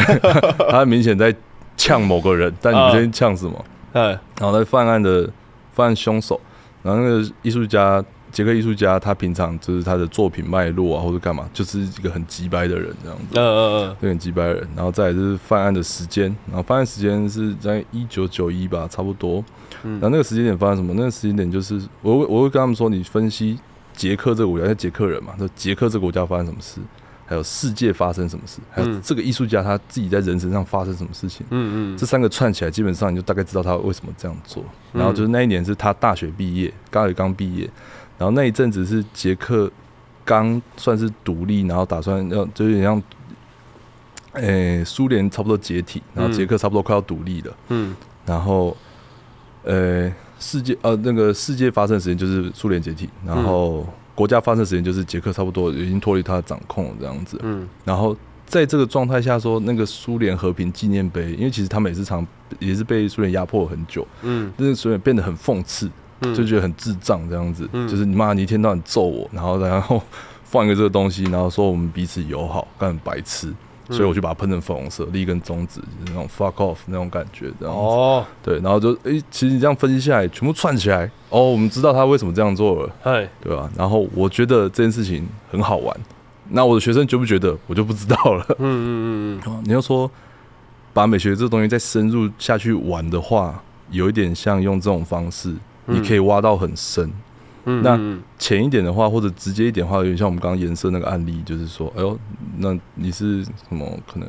[0.69, 1.33] 他明显在
[1.77, 3.65] 呛某个人，但你不确定呛什么。
[3.93, 5.29] 哎然后在犯案的
[5.71, 6.39] 犯案凶手，
[6.87, 13.23] 然后那个艺术家捷克艺术家，他平常就是他的作品脉络啊，或者干嘛，就是一个很急掰的人这样子。
[13.33, 19.43] 嗯嗯对，很击败人，然后再来就是犯案的时间，然后犯案时间是在一九九一吧，差不多。
[19.83, 20.93] 嗯然后那个时间点发生什么？
[20.95, 23.59] 那个时间点就是我会我会跟他们说，你分析
[23.93, 26.79] 捷克这个国家，因为捷克人嘛，那捷克这个国家发生什么事，
[27.27, 29.01] 还有世界发生什么事，还有嗯。
[29.03, 31.97] 这个艺术家他自己在人身上发生什么事情，嗯嗯。
[31.97, 34.63] 这三个串起来，基本上你就大概知道他为什么这样做。
[34.93, 34.99] 嗯。
[34.99, 37.69] 然后就是那一年是他大学毕业，刚也刚毕业，
[38.17, 39.69] 然后那一阵子是捷克
[40.23, 43.03] 刚算是独立，然后打算要就有点像，
[44.33, 47.95] 诶、苏联差不多解体，然后捷克差不多快要独立了，嗯。
[48.25, 48.75] 然后
[49.63, 53.85] 呃世界呃那个世界发生的时间就是苏联解体，然后
[54.17, 57.69] 国家发生的时间就是捷克差不多已经脱离他的掌控了这样子，嗯。
[57.85, 62.25] 然后在这个状态下说，那个苏联和平纪念碑，因为其实他们也是常
[62.57, 64.51] 也是被苏联压迫了很久，嗯。
[64.57, 65.87] 但是苏联变得很讽刺，
[66.21, 66.33] 嗯。
[66.33, 67.87] 就觉得很智障这样子，嗯。
[67.87, 70.01] 就是你妈你一天到晚揍我，然后然后
[70.43, 73.53] 放一个这个东西，然后说我们彼此友好，干很白痴，
[73.89, 77.81] 所以我就把它喷成粉红色，立一根中指，就是那种 fuck off 那种感觉这样子。
[77.81, 83.69] 哦，对，然后就诶、其实你这样分析下来，全部串起来，哦，我们知道他为什么这样做了，哎对吧？
[83.77, 85.95] 然后我觉得这件事情很好玩，
[86.49, 88.45] 那我的学生觉不觉得，我就不知道了。
[88.59, 90.09] 嗯嗯嗯哦 你要说
[90.93, 95.53] 把美学这东西再深入下去玩的话，有一点像用这种方式，
[95.85, 97.11] 你可以挖到很深。
[97.67, 102.17] 嗯，那嗯浅一点的话，或者直接一点的话，有点像我们刚刚颜色那个案例，就是说，哎呦，
[102.57, 103.85] 那你是什么？
[104.11, 104.27] 可能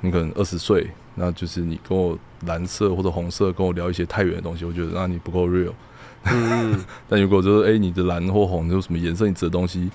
[0.00, 5.72] 你可能二十岁，那就是你跟我蓝色或者红色跟我聊一些太远的东西，我觉得那你不够 real。
[6.30, 9.90] 嗯嗯但如果就是哎、你的蓝或红有什么颜色，你指的东西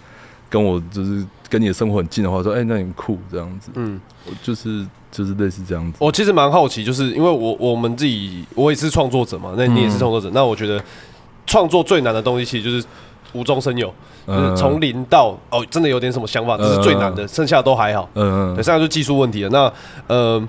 [0.50, 4.02] 跟我就是跟你的生活很近的话，说哎、那你很酷这样子，嗯，
[4.42, 5.98] 就是就是类似这样子。
[6.02, 10.84] 我其实蛮好奇，就是因为我我们自己我也是创作者嘛，那你也是创作者，那我觉得
[11.46, 12.86] 创作最难的东西其实就是
[13.34, 13.94] 无中生有，
[14.26, 18.10] 就是从零到哦，真的有点什么想法，这是最难的，剩下的都还好。
[18.14, 19.50] 嗯嗯对，剩下就技术问题了。
[19.50, 19.72] 那
[20.08, 20.48] 呃，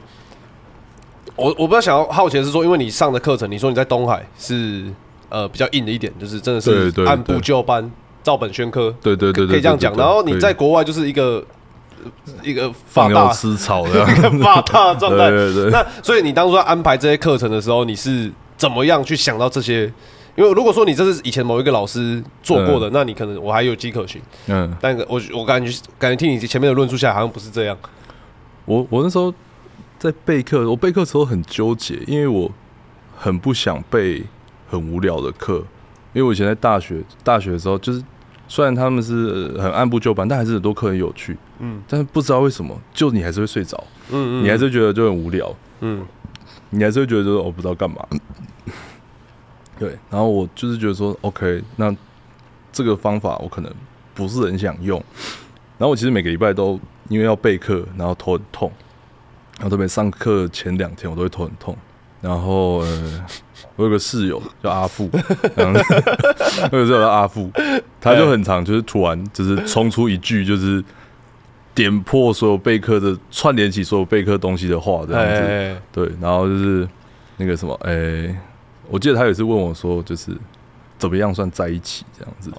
[1.34, 4.84] 我我比较想要好奇的是说，因为你上的课程，你说你在东海是
[5.28, 7.90] 呃比较硬的一点，就是真的是按部就班、
[8.22, 9.92] 照本宣科，对对对对，可以这样讲。
[9.96, 11.44] 然后你在国外就是一个
[12.42, 15.28] 一个发放大牛吃草的， 一个发大状态。
[15.28, 19.92] 对对对那所以你当初在安排这些课程的时候，你是怎么样去想到这些？
[20.36, 24.20] 因为如果说你这是以前某一个老师做过的，那你可能我还有迹可循。
[24.46, 27.76] 嗯，但我我感觉感觉听你前面的论述下来，好像不是这样。
[28.66, 29.32] 我我那时候
[29.98, 32.52] 在备课，我备课时候很纠结，因为我
[33.16, 34.22] 很不想备
[34.68, 35.54] 很无聊的课，
[36.12, 38.02] 因为我以前在大学大学的时候，就是
[38.46, 41.82] 虽然他们是呃很按部就班，但还是很多课很有趣，嗯。
[41.88, 44.44] 但是不知道为什么，就你还是会睡着，嗯嗯。
[44.44, 46.04] 你还是觉得就很无聊，嗯。
[46.70, 48.04] 你还是会觉得就是我不知道干嘛。
[49.78, 51.94] 对，然后我就是觉得说，OK，那
[52.72, 53.72] 这个方法我可能
[54.14, 55.02] 不是很想用。
[55.78, 58.72] 然后我其实每个礼拜都因为要备课，然后头很痛，
[59.58, 61.76] 然后特别上课前两天我都会头很痛。
[62.22, 63.24] 然后呃，
[63.76, 65.08] 我有个室友叫阿富，
[65.54, 65.78] 然后
[66.72, 67.50] 我有个室友叫阿富，
[68.00, 70.82] 他就很常就是突然就是冲出一句就是
[71.74, 75.42] 点破所有备课的串联起所有备课东西的话这样子。
[75.42, 76.88] 哎，对，然后就是
[77.36, 78.34] 那个什么，诶、
[78.88, 80.36] 我记得他有一次问我说，就是
[80.98, 82.50] 怎么样算在一起这样子。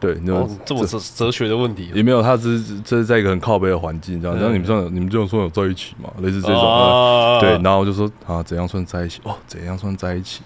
[0.00, 4.36] 对，那哦种，这么哲哲学的问题，也没有，他只是这是在一个很靠背的环境，这样。
[4.36, 6.08] 嗯然后你们算，你们这种说有在一起嘛？
[6.20, 6.54] 类似这种。
[6.54, 9.20] 啊对，然后我就说啊，怎样算在一起？
[9.24, 10.42] 哦，怎样算在一起？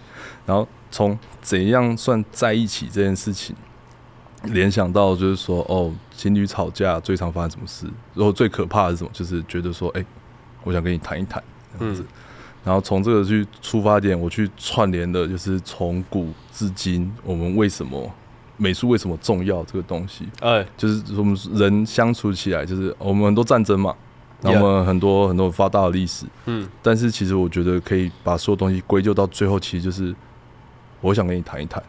[0.46, 3.54] 然后从怎样算在一起这件事情，
[4.44, 7.84] 联想到就是说，哦，情侣吵架最常发生什么事？
[8.14, 9.10] 然后最可怕的是什么？
[9.12, 10.02] 就是觉得说，哎、
[10.64, 11.42] 我想跟你谈一谈，
[11.78, 12.00] 这样子。
[12.00, 12.06] 嗯
[12.64, 18.10] 然后从这个去出发点，我去串联的，就是从古至今，我们为什么
[18.56, 20.28] 美术为什么重要这个东西。
[20.40, 23.94] 哎，就是我们人相处起来，就是我们很多战争嘛，
[24.40, 26.68] 然后我们很多很多发达的历史，嗯。
[26.82, 30.14] 但是其实我觉得可以把所有东西归咎到最后，其实就是
[31.00, 31.82] 我想跟你谈一谈，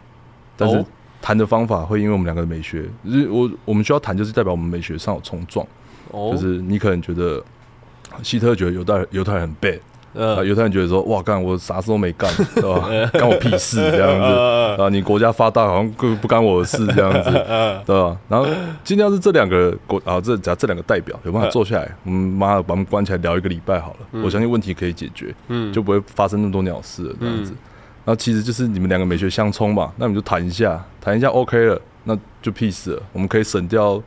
[0.57, 0.85] 但是哦。
[1.25, 5.65] 谈的方法会因为我们两个的美学，就是我我们需要谈，就是代表我们美学上有冲撞，
[6.11, 7.41] 哦，就是你可能觉得
[8.21, 9.81] 希特觉得犹太人犹太人很 bad，啊，
[10.13, 12.89] 呃犹太人觉得说哇干我啥事都没干， 对吧？
[13.13, 14.25] 干我屁事这样子。
[14.25, 18.17] 呃啊，你国家发大好像根本不干我的事这样子，呃 对吧？
[18.27, 18.47] 然后
[18.83, 27.51] 今天要是这两个国啊，这假这两个代表有办法坐下来，我们妈的把他们关起来聊一个礼拜好了，我相信问题可以解决，嗯就不会发生那么多鸟事了这样子。
[28.05, 34.01] 然后其实就是你们两个美学相冲嘛，那你们就谈一下，谈一下 OK 了，那就 peace 了，我们可以省掉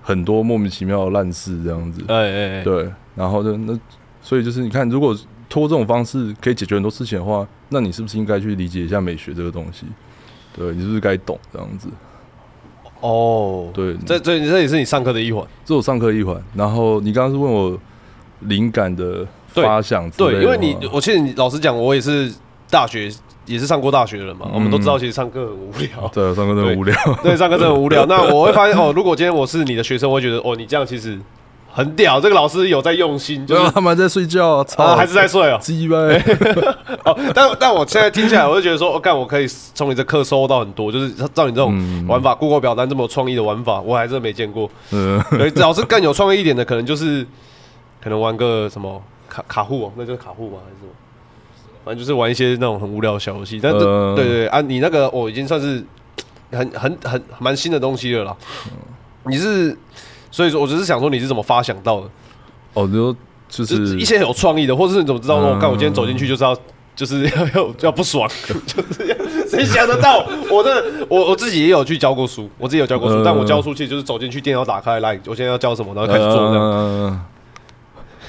[0.00, 2.02] 很多莫名其妙的烂事这样子。
[2.08, 3.78] 哎哎哎，对，然后就那
[4.22, 5.14] 所以就是你看，如果
[5.52, 9.84] 通过这种方式可以解决很多事情的话，那你是不是应该去理解一下美学这个东西？
[10.56, 11.88] 对你是不是该懂这样子？
[13.00, 16.42] 哦，对，这这这也是你上课的一环，这我上课一环。
[16.54, 17.78] 然后你刚刚是问我
[18.40, 22.32] 灵感的发想对，因为你我其实你老实讲，我也是
[22.70, 23.10] 大学
[23.44, 28.04] 也是上过大学的人嘛，我们都知道其实上课很无聊， 对上课真的很无聊，对，上课真的很无聊。
[28.08, 31.18] 那我会发现哦，如果今天我是你的学生，我会觉得哦，你这样其实
[31.72, 35.58] 很屌，这个老师有在用心，就是他们在睡觉啊，操，啊还是在睡哦。
[35.60, 35.96] 鸡巴，
[37.04, 44.70] 哦，但但我现在听起来，我就觉得说，我、哦、干，我可以从你这课收到很多，就是照你这种嗯玩法、Google 表单这么有创意的玩法，我还真的没见过。
[44.92, 47.26] 嗯， 对，老师更有创意一点的，可能就是
[48.02, 50.58] 可能玩个什么卡卡户哦，那就是卡户吗？
[50.64, 50.92] 还是什么？
[51.84, 53.58] 反正就是玩一些那种很无聊的小游戏。
[53.60, 55.82] 但是、呃对对对啊，你那个我、哦、已经算是
[56.52, 58.36] 很很很蛮新的东西了啦。
[59.24, 59.76] 你是，
[60.32, 62.08] 所以说我只是想说你是怎么发想到的？
[62.74, 63.14] 哦，你说
[63.48, 66.56] 就就是是一些有创意的，或者是你怎么知道说，我、嗯干我今天走进去就是要
[66.96, 68.28] 就是要要 要不爽，
[68.66, 69.16] 就是要
[69.46, 70.26] 谁想得到？
[70.50, 76.72] 我的我我自己也有去教过书，我自己有教过书，嗯但我教书其实就是走进去，电脑打开来，我现在要教什么，然后开始做这样。
[76.72, 77.20] 嗯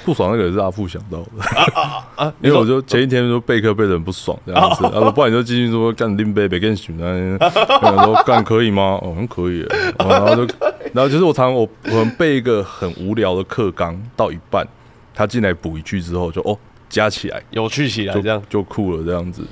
[0.04, 7.38] 不爽那个也是阿富想到的， 因为我就前一天说备课备的很不爽这样子，然后不然你就继续说干拎杯别跟选啊，
[7.82, 8.98] 然后说干可以吗？
[9.02, 9.66] 哦，很可以
[9.98, 10.54] 然后就
[10.92, 14.66] 然后就是我常常我我们背一个很无聊的课纲到一半，
[15.14, 16.56] 他进来补一句之后就哦
[16.88, 19.42] 加起来有趣起来就这样，就酷了这样子，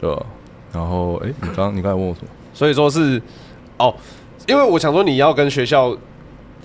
[0.00, 0.22] 对吧？
[0.72, 2.28] 然后哎，你刚你刚才问我什么？
[2.54, 3.20] 所以说是
[3.76, 3.94] 哦，
[4.48, 5.96] 因为我想说你要跟学校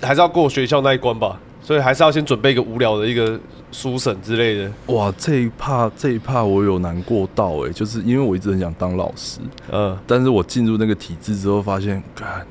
[0.02, 3.40] 还是要过学校那一关吧，所以还是要先准备一个无聊的一个
[3.72, 4.72] 书审之类的。
[4.94, 9.40] 哇，这一趴这一趴我有难过到哎、就是因为我一直很想当老师，
[9.72, 12.46] 嗯，但是我进入那个体制之后，发现，干，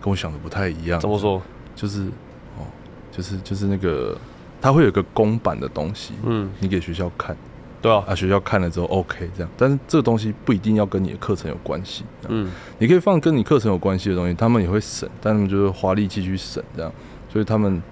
[0.00, 0.98] 跟我想的不太一样。
[0.98, 1.18] 怎么？
[1.18, 1.42] 说？
[1.76, 2.04] 就是，
[2.56, 2.64] 哦，
[3.12, 4.16] 就是就是那个，
[4.62, 7.36] 它会有一个公版的东西，嗯，你给学校看，
[7.82, 12.02] 对啊，啊，学校看了之后 OK 这样，但是这个东西不一定要跟你的课程有关系。
[12.30, 16.90] 嗯，嗯，你可以放跟你课程有关系的东西，他们也会审，但他们就是花力气去审这样，
[17.30, 17.82] 所以他们。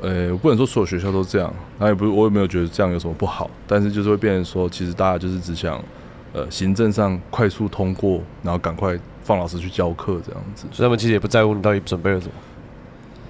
[0.00, 5.82] 呃，我不能说所有学校都这样，那也不是我也没有觉得这样有什么不好，但是就是会变成说，其实大家就是只想，
[6.32, 10.66] 呃，行政上快速通过，然后赶快放老师去教课这样子。
[10.70, 12.32] 所以他们其实也不在乎你到底准备了什么。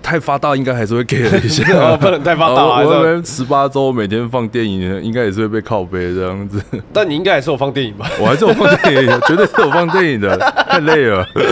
[0.02, 6.62] 太发达应该还是会给了一下， 哦不能太发大哦 还是要我那边十八周每天放电影，应该也是会被靠背这样子。
[6.92, 8.08] 但你应该还是有放电影吧？
[8.20, 10.36] 我还是有放电影，绝对是有放电影的，
[10.68, 11.44] 太累了，对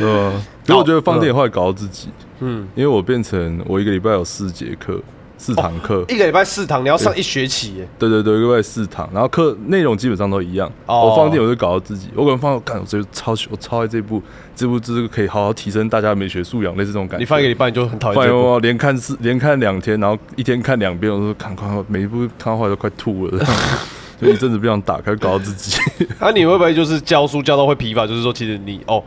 [0.00, 0.32] 吧？
[0.64, 2.08] 所以我觉得放电影会搞到自己，
[2.40, 5.00] 嗯，因为我变成我一个礼拜有四节课，
[5.42, 7.88] 四堂课，一个礼拜四堂，你要上一学期耶。
[7.98, 10.70] 对对对，一个礼拜四堂，然后课内容基本上都一样。
[10.86, 14.22] 哦我放电影我就搞到自己，我可能放，看我就超喜我超爱这部，
[14.54, 17.22] 这部这个可以好好提升大家美学素养，类似这种感觉。
[17.22, 23.44] 你放一个礼拜你就很讨厌连看四连看两天，然后一天看两遍，我说看看每一部看到后来都快吐了，
[24.22, 25.76] 就一阵子不想打开，搞到自己。
[26.20, 28.06] 那、 你会不会就是教书教到会疲乏？
[28.06, 29.02] 就是说，其实你哦，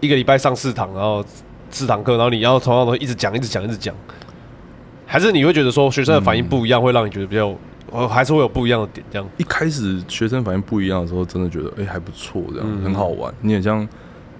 [0.00, 1.24] 一个礼拜上四堂，然后
[1.70, 3.94] 四堂课，然后你要同样的一直讲，一直讲，一直讲，
[5.10, 7.52] 还是你会觉得说学生的反应不一样，会让你觉得比较，
[7.90, 9.26] 呃，还是会有不一样的点这样？
[9.38, 13.32] 一开始学生反应不一样的时候，真的觉得哎、还不错，这样、嗯很好玩。
[13.40, 13.88] 你很像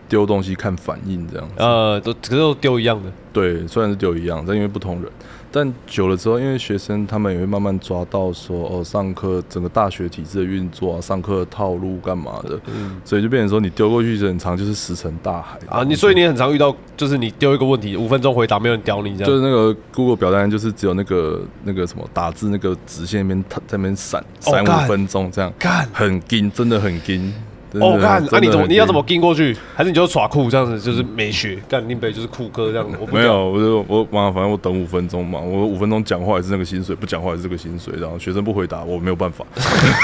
[0.06, 1.54] 丢东西看反应这样子。
[1.56, 5.10] 呃，都可是都丢一样的，对，虽然是丢一样，但因为不同人，
[5.59, 12.56] 但久了之后，因为学生他们也会慢慢抓到说，哦，上课整个大学体制的运作啊，上课的套路干嘛的，
[13.04, 15.59] 所以就变成说你丢过去很长就是石沉大海。
[15.68, 25.88] 啊，你所以你很常遇到，就是你丢一个问题，五分钟回答没有人屌你这样，就是那个 Google 表单，就是只有那个那个什么打字那个直线那边它在那边闪闪五分钟这样，干。
[25.92, 27.34] 很紧，真的很紧。
[27.70, 29.56] 真的哦，干，那、你怎么你要怎么紧跟过去？
[29.74, 31.58] 还是你就耍酷这样子，就是美学？
[31.68, 39.44] 干林北就是酷哥这样，我没有，我就我妈，反正我等五分钟嘛，我五分钟讲话也是那个薪水，不讲话也是这个薪水，然后学生不回答，我没有办法。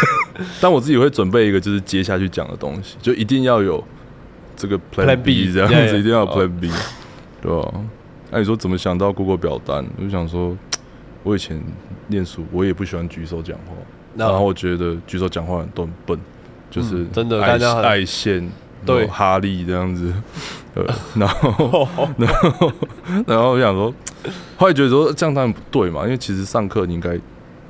[0.60, 3.82] 但我自己会准备一个，就是接下去讲的东西，就一定要有
[4.56, 6.70] 这个 Plan B，B 这样子，yeah 一定要 Plan B，
[7.40, 7.72] 对吧？
[8.30, 9.86] 那你说怎么想到 Google 表单？
[9.96, 10.56] 我就想说，
[11.22, 11.62] 我以前
[12.08, 13.74] 念书，我也不喜欢举手讲话，
[14.14, 16.18] 那然后我觉得举手讲话人都很笨，
[16.74, 18.50] 就是嗯真的爱大家爱线。
[18.86, 20.12] 对哈利这样子，
[20.74, 22.72] 呃，然后 然后
[23.26, 23.90] 然后我想说，
[24.58, 27.18] 后来觉得说这样当然不对嘛，因为其实上课你应该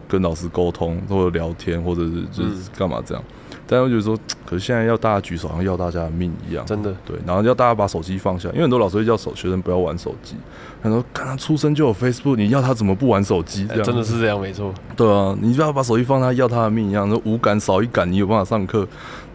[0.09, 3.23] 跟老师沟通或者聊天，或者是就是干嘛这样。
[3.67, 6.65] 但我觉得说， 可是现在要大家举手，好像要大家的命一样。
[6.67, 10.37] 真的对，然后要大家把手机放下，因为很多老师会叫手学生不要玩手机。
[10.83, 14.73] 他说：“看他出生就有 Facebook，你要他怎么不玩手机？”这样、哎真的是这样，没错。
[14.95, 18.87] 对啊，你就要把手机放他要他的命一样，说五感少一感，你有办法上课？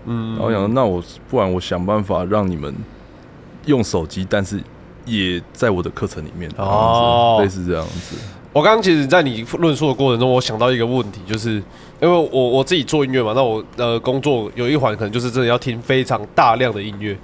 [0.05, 2.73] 嗯然后我想说，那我不然我想办法让你们
[3.65, 4.61] 用手机，但是
[5.05, 8.15] 也在我的课程里面，哦类似这样子。
[8.51, 11.51] 我刚刚其实，在你论述的过程中，我想到一个问题，就是
[12.01, 17.15] 因为我我自己做音乐嘛，那我呃工作有一环可能就是真的要听非常大量的音乐，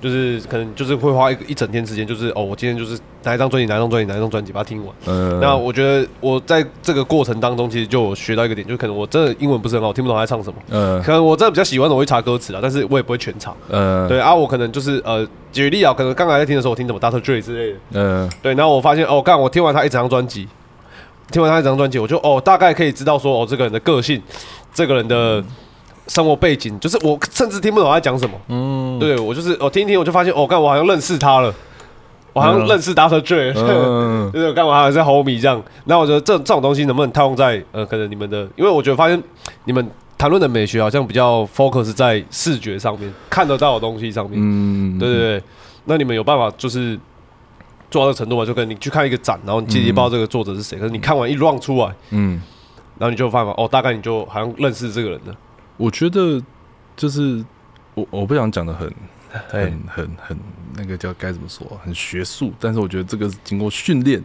[0.00, 4.92] 就是可能就是会花一一整天时间，就是哦，我今天就是哪一张专辑，哪一张专辑，哪一张专辑把它听完。
[5.06, 10.58] 嗯，那我觉得我在这个过程当中，其实就有学到一个点，就可能我真的英文不是很好，听不懂他在唱什么。
[10.70, 13.54] 嗯可能我真的比较喜欢的，我会查歌词啊，但是我也不会全查。
[13.68, 17.20] 嗯对啊，我可能就是呃，举例啊，可能刚才在听的时候，我听什么 Dr.
[17.20, 17.78] Dre 之类的。
[17.92, 20.48] 嗯对，然后我发现哦，干，我听完他一整张专辑，
[21.32, 24.22] 听完他一张专辑，我就哦，大概可以知道说哦，这个人的个性，
[24.72, 25.42] 这个人的
[26.06, 28.38] 生活背景，就是我甚至听不懂他在讲什么。
[28.48, 31.52] 嗯，对我就是我听一听，我就发现哦，干，我好像认识他了，
[32.32, 33.20] 我好像认识 Dr.
[33.20, 35.62] Dre，、嗯 就是我干嘛还是 homie 这样。
[35.86, 39.22] 那我觉得这这种东西能不能套用在呃，可能你们的，因为我觉得发现
[39.64, 39.86] 你们
[40.18, 44.38] 谈论的美学好像比较 focus 在视觉上面，看得到的东西上面。
[44.40, 45.42] 嗯，对对对，
[45.86, 46.98] 那你们有办法就是
[47.92, 48.44] 做到这个程度嘛？
[48.44, 52.40] 就跟你去看一个展，然后你其实也不知道这个作者是谁，可是你看完一 round 出来，嗯，
[52.98, 55.36] 然后你就有办法哦，大概你就好像认识这个人了。
[55.76, 56.42] 我觉得
[56.96, 57.44] 就是
[57.94, 58.88] 我我不想讲的很
[59.52, 60.38] 哎很很很
[60.76, 64.22] 那个叫该怎么说，很学术，但是我觉得这个是经过训练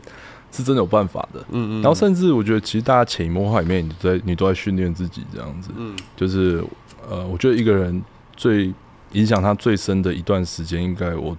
[0.51, 1.39] 是真的有办法的。
[1.51, 5.72] 嗯嗯，然后甚至我觉得，其实大家潜移默化里面，你都在你都在训练自己这样子。
[5.76, 6.63] 嗯就是
[7.09, 8.01] 呃，我觉得一个人
[8.36, 8.74] 最
[9.13, 11.36] 影响他最深的一段时间，应该我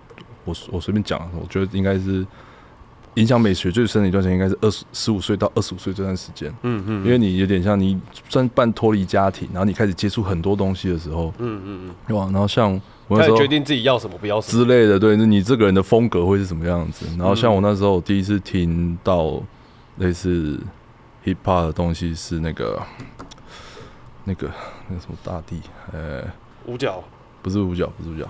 [0.49, 2.27] 我我随便讲，我觉得应该是
[3.15, 6.53] 影响美学最深的一段时间，应该是二十十五岁到二十五岁这段时间。
[6.63, 12.25] 嗯嗯因为你有点像你算半脱离家庭，然后你开始接触很多东西的时候，嗯嗯对吧？
[12.33, 12.73] 然后像
[13.09, 14.65] 我嗯，那时候开始决定自己要什么不要什么。
[14.65, 17.07] 之类的，对，那你这个人的风格会是什么样子？
[17.19, 19.43] 然后像我那时候我第一次听到
[19.97, 20.59] 类似
[21.25, 22.81] hip hop 的东西是那个
[24.25, 24.51] 那个
[24.89, 25.61] 那个什么大地，
[25.93, 26.23] 呃，
[26.67, 27.03] 五角
[27.43, 28.29] 不是五角，不是五角，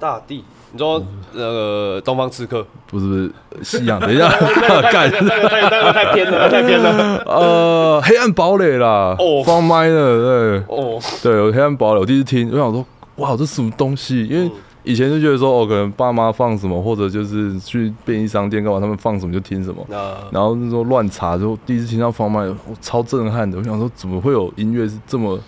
[0.00, 0.42] 大地，
[0.74, 1.00] 你说
[1.32, 4.28] 那个东方刺客，不是不是西洋，等一下，
[4.90, 7.22] 干，那个太那个太偏了，太偏了。
[7.26, 10.58] 呃，黑暗堡垒啦，哦放麦的，对。
[10.66, 12.84] 哦，对，我黑暗堡垒，我第一次听，我想说，
[13.18, 14.26] 哇，这什么东西？
[14.26, 14.50] 因为
[14.82, 19.86] 以前就觉得说，哦，可能爸妈放什么，或者就是去便利商店干嘛，他们放什么就听什么。
[20.32, 23.56] 然后那时候乱查，之后第一次听到放麦，我超震撼的。
[23.56, 25.38] 我想说，怎么会有音乐是这么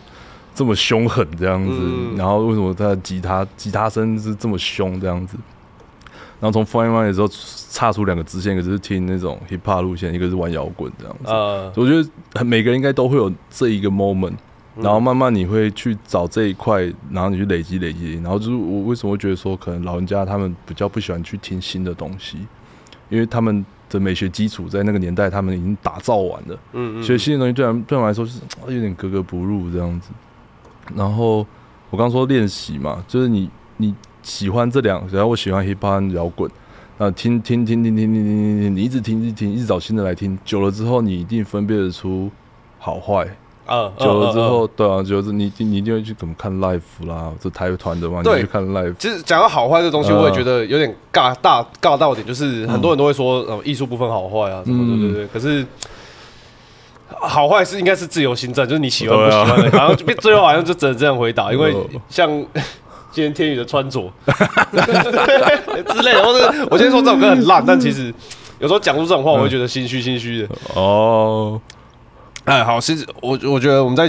[0.56, 1.78] 这么凶狠这样子？
[1.78, 5.36] 嗯然后为什么他的吉他吉他声是这么凶这样子？
[6.40, 7.28] 然后从放麦的时候
[7.70, 11.24] 岔出两个支线，一个是听那种 hip hop 路线，一个是玩摇滚这样子。
[11.26, 14.34] 呃，我觉得每个人应该都会有这一个 moment，
[14.76, 22.38] 然嗯后慢慢你会去找这一块，然后你去累积累积，然后就是我为什么会觉得说，可能老人家他们比较不喜欢去听新的东西，
[23.08, 30.10] 因为他们的美学基础在那个年代他们已经打造完了，嗯嗯，所以新的东西对他们对他们来说是啊有点格格不入这样子。
[30.94, 31.46] 然后
[31.90, 36.50] 我刚说练习嘛，就是你你喜欢这两，然后我喜欢 hip hop 摇滚。
[36.98, 42.30] 啊，听听听听听听听听听，你一直听一直听，一直找新的来听，久了之后，你一定分辨得出
[42.78, 43.26] 好坏。
[43.66, 55.26] 啊，久了之后，对啊，久了之后你你一定会去怎么看 live 啦，这台团的嘛，你对去看 live，其实讲到好坏这东西，呃我也觉得有点尬大尬到点，就是很多人都会说，呃，艺术不分好坏啊，什么嗯对对对。
[55.26, 55.66] 可是
[57.26, 62.28] 好坏是应该是自由行政，就是你喜欢不喜欢的，好像就变最后好像就只能这样回答，因为呃像
[63.12, 64.12] 今天天宇的穿着
[64.72, 68.12] 之类的，或者我今天说这首歌很烂，但其实
[68.58, 70.48] 有时候讲出这种话，我会觉得心虚心虚的。
[70.74, 71.60] 哦，
[72.44, 74.08] 哎，好，其实我我觉得我们在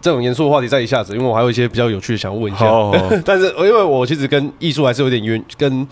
[0.00, 2.66] 这种严肃的话题再一下子，因为我还有一些比较有趣的想要问一下，
[3.24, 5.86] 但是因为我其实跟艺术还是有点渊，跟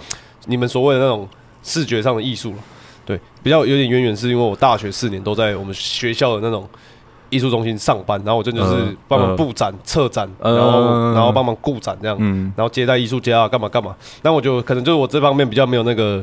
[0.47, 1.29] 你们所谓的那种
[1.63, 2.59] 视觉上的艺术对，
[3.47, 6.69] 比较有点渊源，是因为我大学四年都在我们学校的那种
[7.31, 13.95] 艺术中心上班，然后我真的就是嗯帮忙嗯布展、策展，嗯然后嗯然后帮忙顾展这样，嗯然后接待艺术家啊，干嘛干嘛。
[14.23, 16.19] 那我就可能就是我这方面比较没有那个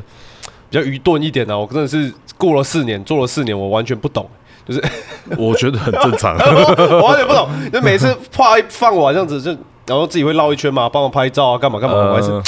[0.68, 4.28] 比较愚钝一点啊，我真的是过了四年，做了四年，我完全不懂。
[4.66, 4.84] 就是
[5.38, 6.36] 我觉得很正常。
[7.00, 9.50] 我完全不懂，就每次画一放完这样子，就
[9.86, 12.42] 然后自己会绕一圈嘛，帮忙拍照啊，干嘛干嘛，我还是呃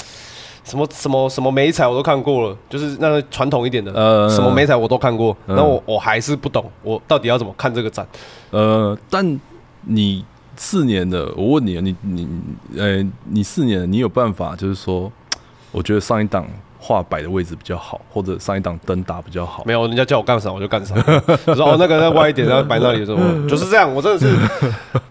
[0.66, 5.54] 什么什么什么美彩我都看过了，就是那个传统一点的，呃什么美彩我都看过，嗯。
[5.54, 8.04] 然后我我还是不懂，我到底要怎么看这个展？
[8.50, 9.40] 呃，但
[9.82, 10.24] 你
[10.56, 12.28] 四年的，我问你，你你
[12.76, 15.10] 呃，你四年了，你有办法就是说，
[15.70, 16.44] 我觉得上一档
[16.80, 19.62] 画摆的位置比较好，或者上一档灯打比较好。
[19.64, 20.94] 没有，人家叫我干啥我就干啥，
[21.46, 24.34] 我 说哦那个那歪一点，然后摆那里的时候，就是这样，我真的是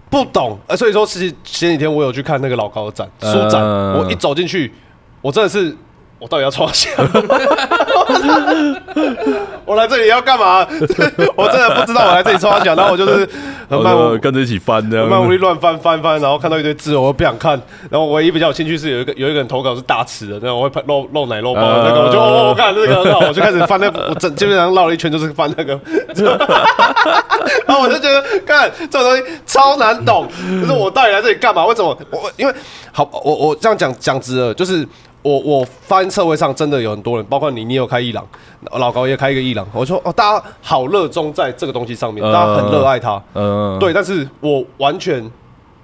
[0.10, 4.72] 不懂， 呃，所以说其实前几天我有去看那个老高的展书展，嗯我一走进去，
[5.26, 5.76] 我真的是。
[6.18, 6.90] 我到底要创啥？
[9.66, 10.66] 我来这里要干嘛？
[11.36, 12.74] 我真的不知道我来这里创啥。
[12.74, 13.30] 然后我就是
[13.70, 17.62] 很漫无呃跟着一起翻这样很漫无力乱翻翻翻，然后看到一堆字，我又不想看。
[17.92, 25.78] 然后唯一比较有兴趣是有一个有一个人投稿是大尺的，那我会拍露露奶露包那个，呃我就哦，我看这个很好，我就开始翻那个，我整基本上绕了一圈就是翻那个。
[27.68, 30.30] 然后我就觉得，看这种东西超难懂，
[30.62, 31.66] 就是我到底来这里干嘛？
[31.66, 31.96] 为什么？
[32.10, 32.54] 我因为
[32.94, 34.88] 好，我我这样讲讲直了，就是。
[35.26, 38.24] 我我发现社会上真的有很多人，包括你，你有开伊朗，
[38.74, 39.68] 老高也开一个伊朗。
[39.74, 43.20] 我说哦，大家好热衷在这个东西上面，呃大家很热爱它。
[43.34, 45.20] 嗯，对，但是我完全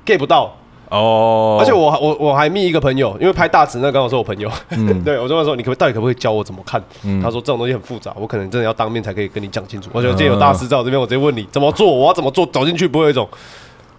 [0.05, 0.55] get 不到，
[0.89, 6.79] 哦，而且我还我我还密一个朋友，因为拍大尺那刚好是我朋友，嗯 对我就问说你可不到底可不可以教我怎么看？
[7.23, 9.89] 他说这种东西很复杂，我可能真的要当面才可以跟你讲清楚。
[9.91, 13.27] 我觉得今天有大师在我这边，我直接问你怎么做，我要怎么做，走进去不会有一种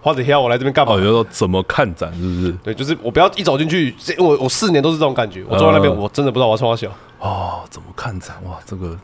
[0.03, 1.01] 花子挑我来这边干嘛哦，？
[1.01, 2.51] 就说怎么看展是不是？
[2.61, 6.91] 对，就是我不要一走进去，这我我四年都是这种感觉，我坐在那边嗯我真的不知道我要冲他小。
[7.19, 8.35] 哦，怎么看展？
[8.43, 8.99] 哇，这个，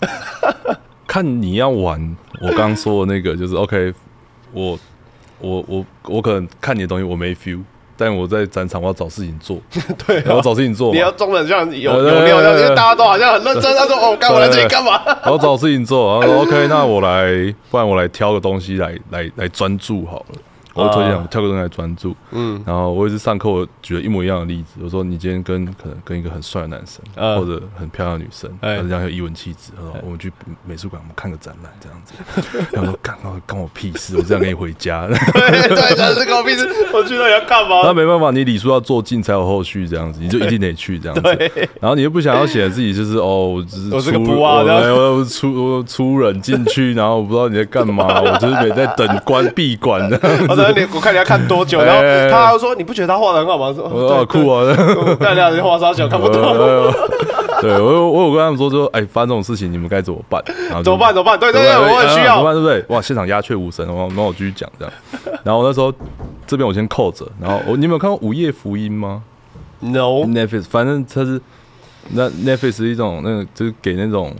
[1.06, 2.16] 看你要玩。
[2.40, 3.92] 我刚说的那个就是 OK，
[4.52, 4.78] 我
[5.38, 7.60] 我我我可能看你的东西我没 feel，
[7.96, 9.58] 但我在展场我要找事情做，
[10.06, 13.74] 对啊我要找事情做嘛你，要装的很像有有对对料，对对因为大家都好像很认真。
[13.76, 16.20] 他说：“哦，干我来这里干嘛我要找事情做。
[16.20, 20.38] 然后说 OK，那我来，不然我来挑个东西来来来专注好了。
[20.74, 24.80] 我会推荐跳个东西来专注。？”嗯，然后我也是上课，我举了一模一样的例子。
[24.82, 30.32] 我说你今天跟可能跟一个很帅的男生，嗯或者很漂亮的女生，哎还是这样有一文气质，他说我们去
[30.66, 32.14] 美术馆，我们看个展览这样子。
[32.72, 35.06] 然后说干干干我屁事，我这样跟你回家。
[35.06, 35.16] 对
[35.68, 37.82] 对对，这个我屁事，我去那里要干嘛？
[37.84, 41.22] 那没办法，你礼数要做尽才有后续这样子，你就一定得去这样子。
[41.80, 50.63] 然后你又不想要显得自己就是哦，我只是我是个我我我粗我粗人进去，然后我不知道你在干嘛，我就是得在等关闭馆这样子。
[50.64, 53.72] 说你我看你要看多久， 然后哎他还说你不觉得他画的很好吗？
[53.74, 54.64] 说好酷啊！
[54.70, 55.16] 啊！
[55.20, 56.92] 干两人画啥小看不懂，呃
[57.62, 60.42] 对我有我有跟他们说，就说哎，发生这种事情你们该怎么办？
[60.68, 61.14] 然后怎么办？
[61.14, 61.38] 怎么办？
[61.38, 62.36] 对对对我很需要。
[62.36, 62.54] 怎么办？
[62.54, 62.84] 对不对？
[62.88, 64.92] 哇，现场鸦雀无声，然后然后我继续讲这样。
[65.44, 65.92] 然后那时候
[66.46, 69.22] 这边我先扣着，然后我你有没有看过《午夜福音》吗
[69.80, 71.40] ？No，Netflix，反正它是
[72.10, 74.34] 那 Netflix 是一种那个就是给那种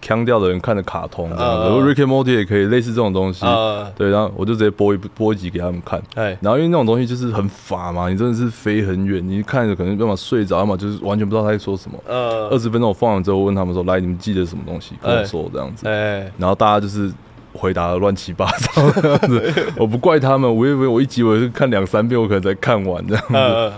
[0.00, 1.62] 腔调的人看的卡通，这样子。
[1.62, 3.44] 嗯然后 Rick and Morty 也可以类似这种东西。
[3.44, 6.02] 呃，对，然后我就直接播一播一集给他们看。
[6.14, 11.98] 哎，然后因为那种东西就是很法嘛，你真的是飞很远，你看着可能要么睡着，要么就是完全不知道他在说什么。
[12.06, 14.94] 呃二，十分钟我放完之后，问他们说：“来，你们记得什么东西？
[15.02, 15.88] 跟我说这样子。
[15.88, 17.12] 哎，然后大家就是
[17.52, 19.54] 回答的乱七八糟这样子。
[19.76, 23.34] 我不怪他们，我以为我一集我是看两三遍，我可能才看完这样子。
[23.34, 23.72] 呃，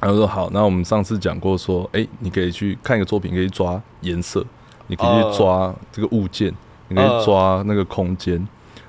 [0.00, 4.44] 然后说好，那我们上次讲过说，哎，你可以去看一个作品，可以抓颜色，
[4.92, 6.52] 你可以去抓这个物件，
[6.88, 8.46] 你可以抓那个空间。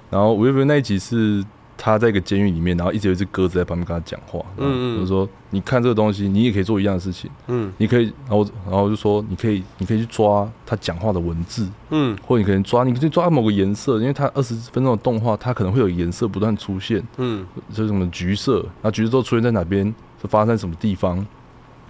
[0.10, 1.41] 然后五月份那一集是
[1.78, 4.95] 他在一个监狱里面，然后一直有一只鸽子在旁边跟他讲话，嗯嗯。
[4.95, 7.72] 嗯，就是说你看这个东西，你也可以做一样的事情，嗯。
[7.78, 12.18] 你可以，然后然后我就说你可以，你可以去抓他讲话的文字，嗯。
[12.28, 19.86] 或者你可能抓，你可以抓某个颜色，因为它二十分钟的动画，它可能会有颜色不断出现，嗯，就是什么橘色，那橘色都出现在哪边，
[20.22, 21.26] 是发生在什么地方，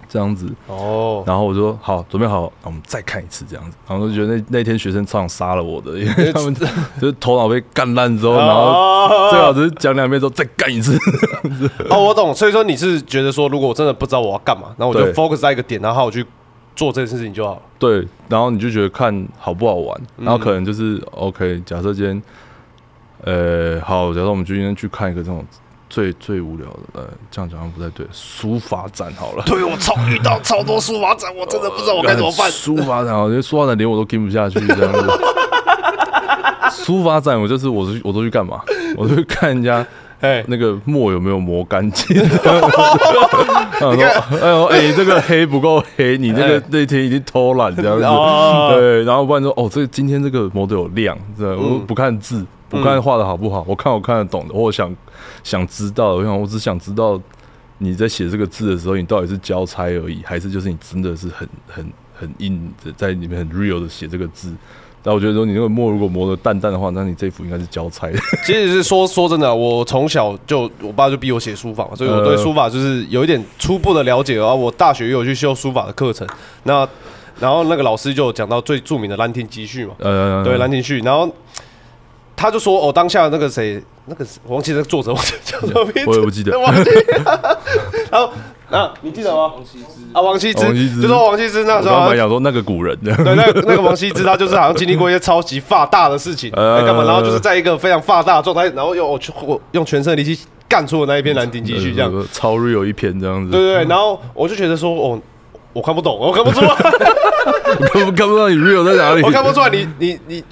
[0.08, 0.46] 这样子。
[0.66, 3.76] 哦，然后我就说好，准备好，那我们再看一次这样子。
[3.88, 10.98] 然后我就觉得那那天学生超想杀了我的，因为他们就是头脑被干烂之后，然后哦最好只是讲两遍之后再干一次。
[11.90, 12.34] 哦，我懂。
[12.34, 16.24] 所以说你是觉得说，如果我真的不知道我要干嘛，然后我就 focus 在一个点，然后我去
[16.74, 17.62] 做这件事情就好了。
[17.78, 21.62] 对，然后你就觉得看好不好玩，然后可能就是 OK。
[21.66, 22.22] 假设今天，
[23.24, 25.44] 呃，好，假设我们今天去看一个这种
[25.94, 29.44] 最最无聊的，呃，这样讲好像不太对，书法展好了。
[29.46, 32.50] 对我超遇到 超多书法展，我真的不知道我该怎么办。
[32.50, 35.08] 书法展，我觉得书法展连我都听不下去这样子。
[36.82, 38.60] 书法展，我就是我是我都去干嘛？
[38.96, 39.86] 我都去看人家
[40.20, 42.16] 哎，那个墨有没有磨干净。
[42.42, 43.90] 他说
[44.42, 54.94] ：“哎呦，哎，这个黑不够黑，你这个那天已经偷懒这样子。”哦对，然后不然说：“哦，这个今天这个磨的有亮，对，我不看字，不看画的好不好，我看我看得懂的，我想
[55.42, 57.20] 想知道，我想我只想知道
[57.78, 64.52] 你在写这个字的时候，你到底是交差而已，还是就是你真的是很很很硬的在里面很 real 的写这个字。”
[65.06, 68.18] 但我觉得说你那个墨如果磨的淡淡的话，那你这幅应该是交差的。
[68.46, 74.36] 其实是说说真的，我从小就我爸就逼我写书法嘛，所以我对呃书法就是有一点初步的了解。
[74.36, 76.26] 然后我大学也有去修书法的课程，
[76.62, 76.88] 那
[77.38, 81.30] 然后那个老师就有讲到最著名的《兰亭集序》嘛，呃，对《兰亭序》，然后
[82.36, 85.12] 他就说哦，当下那个谁，那个我忘记那个作者，
[85.44, 86.90] 叫什么名字，我也不记得忘记。
[88.10, 88.30] 然后
[88.70, 89.52] 啊，你记得吗？
[89.54, 93.24] 王羲之啊，王羲之王羲之就说王羲之那我刚刚时候好像讲说那个古人这样。
[93.24, 97.04] 对，那个那个王羲之，他就是好像经历过一些超级发大的事情， 呃哎干嘛？
[97.04, 102.12] 然后就是在一个非常发大的状态，然后用我去我用全身的力气干出了那一篇《兰亭集序》这样。
[102.12, 103.50] 呃超 real 一篇这样子。
[103.50, 105.20] 对对对，然后我就觉得说，哦，
[105.72, 106.68] 我看不懂，我看不出来，
[107.78, 109.22] 我看不看不到你 real 在哪里？
[109.22, 110.44] 我看不出来你你你，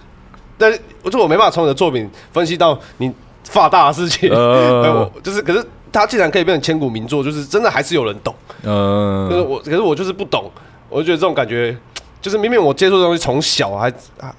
[0.63, 4.31] 但是我就我没办法从你的作品分析到你发大的事情。
[4.31, 8.33] 呃 我就是，可是他既然可以变成千古名作，就是真的还是有人懂。
[8.63, 10.49] 嗯就是呃，我，可是我就是不懂，
[10.89, 11.77] 我就觉得这种感觉，
[12.21, 13.91] 就是明明我接触的东西从小还
[14.21, 14.33] 啊，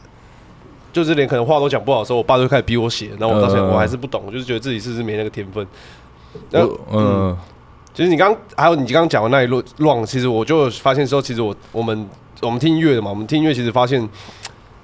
[0.93, 5.67] 就是连可能话都讲不好的时候，我爸就开始逼我写，然后我到现我还是不懂，我就是觉得自己是不是没那个天分。
[6.49, 7.37] 然后嗯
[7.93, 12.09] 其实你刚还有你刚刚讲的那一路乱，其实我就发现说，其实我我们
[12.41, 14.01] 我们听音乐的嘛，我们听音乐其实发现，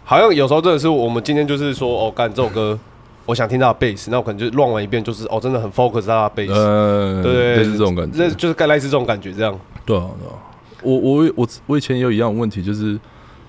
[0.09, 2.75] 好像有时候真的是我们今天就是说，哦，干这首歌，
[3.27, 8.31] 我想听他的贝斯，那我可能就乱玩一遍，就是哦，真的很 focus 在他的贝斯，呃，对对，类似这种感觉这。
[8.31, 9.55] 就是该类似这种感觉这样。
[9.85, 10.33] 对啊，对啊。
[10.81, 12.99] 我我我我以前也有一样的问题，就是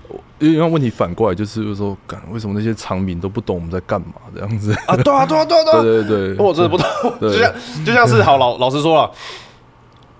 [0.07, 4.71] 我有一样问题反过来，就是说，干为什么那些长民都不懂我们在干嘛这样子？
[4.85, 5.81] 啊，对啊，对啊，对啊，对啊。
[5.81, 6.85] 对对对，我真的不懂，
[7.21, 7.51] 就像
[7.83, 9.11] 就像是好老老实说了，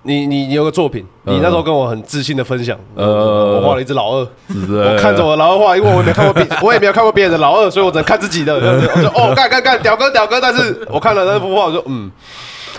[0.04, 3.60] 你你你有个作品，你那时候跟我很自信的分享，呃。
[3.62, 12.12] 我画了一只老二， 我看着我的老二画，因为我也没看过别，我也没有看过别人的老二，所以我只能看自己的， 我就哦干干干屌哥屌哥，但是我看了那幅画，我说嗯。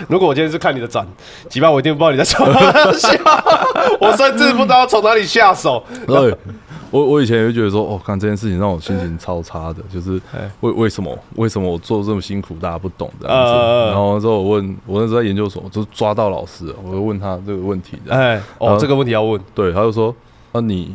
[0.09, 1.07] 如果我今天是看你的展，
[1.51, 2.61] 几巴我一定不知道你在从哪
[2.97, 3.11] 笑，
[4.01, 5.85] 我甚至不知道从哪里下手。
[6.93, 13.53] 对，我我以前也会觉得说，哦，看这件事情让我心情超差的，就是哎为为什么为什么我做这么辛苦，大家不懂这样子。
[13.53, 17.99] 呃然后之后我问我那时候在研究所，就抓到老师了，我就问他这个问题。
[18.09, 20.15] 哎，哎，哦呃，这个问题要问，对，他就说，
[20.53, 20.95] 啊，你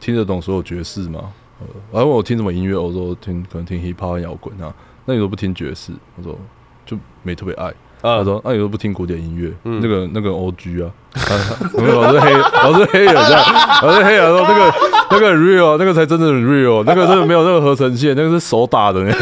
[0.00, 1.32] 听得懂所有爵士吗？
[1.60, 4.74] 呃然后问我听什么音乐，我说听可能听 hip hop 和摇滚啊。
[5.06, 5.92] 那你都不听爵士？
[6.16, 6.36] 我说
[6.84, 7.72] 就没特别爱。
[8.02, 9.50] 他嗯，说：“那、你都不听古典音乐？
[9.80, 11.36] 那个那个 O G 啊， 他
[11.76, 13.42] 他老是黑，老是 黑人这样，
[13.82, 14.74] 老是黑人说那个
[15.10, 19.14] 那个很 real，那个才真的很 real，那个真的没有任何合成线，那个是手打的呢。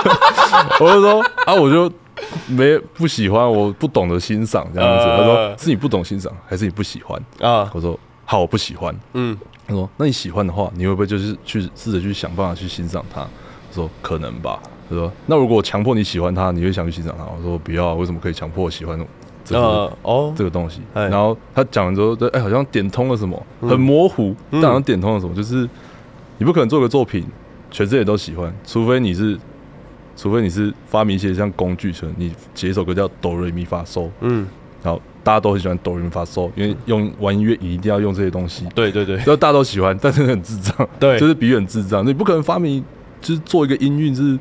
[0.80, 1.90] 我就说啊，我就
[2.48, 5.04] 没不喜欢，我不懂得欣赏这样子。
[5.04, 7.20] 他说呃是你不懂欣赏，还是你不喜欢？
[7.40, 8.94] 啊，我说好，我不喜欢。
[9.12, 9.36] 嗯，
[9.68, 13.20] 他说那你喜欢的话，你会不会就是去试着去想办法去欣赏它？
[13.20, 14.58] 我说可能吧。
[14.88, 17.24] 他说那如果我强迫你喜欢他，你会想去欣赏他？
[17.24, 18.98] 我说不要，为什么可以强迫我喜欢
[19.44, 20.80] 这个、呃，哦，这个东西？
[20.94, 21.08] 哎。
[21.08, 25.68] 然后他讲完之后，对，哎，好像点通了什么，很模糊，但好像点通了什么，就是
[26.38, 27.24] 你不可能做个作品
[27.70, 29.38] 全世界都喜欢，除非你是，
[30.16, 34.46] 除非你是发明一些像工具车，你写一首歌叫哆瑞咪发嗦，嗯，
[34.82, 41.18] 然后大家都很喜欢哆瑞咪发嗦，因为用玩音乐一定要用这些东西，对对对，然后大家都喜欢，但是很智障，对。
[41.18, 42.84] 就是比喻很智障，你不可能发明
[43.20, 44.38] 就是做一个音韵是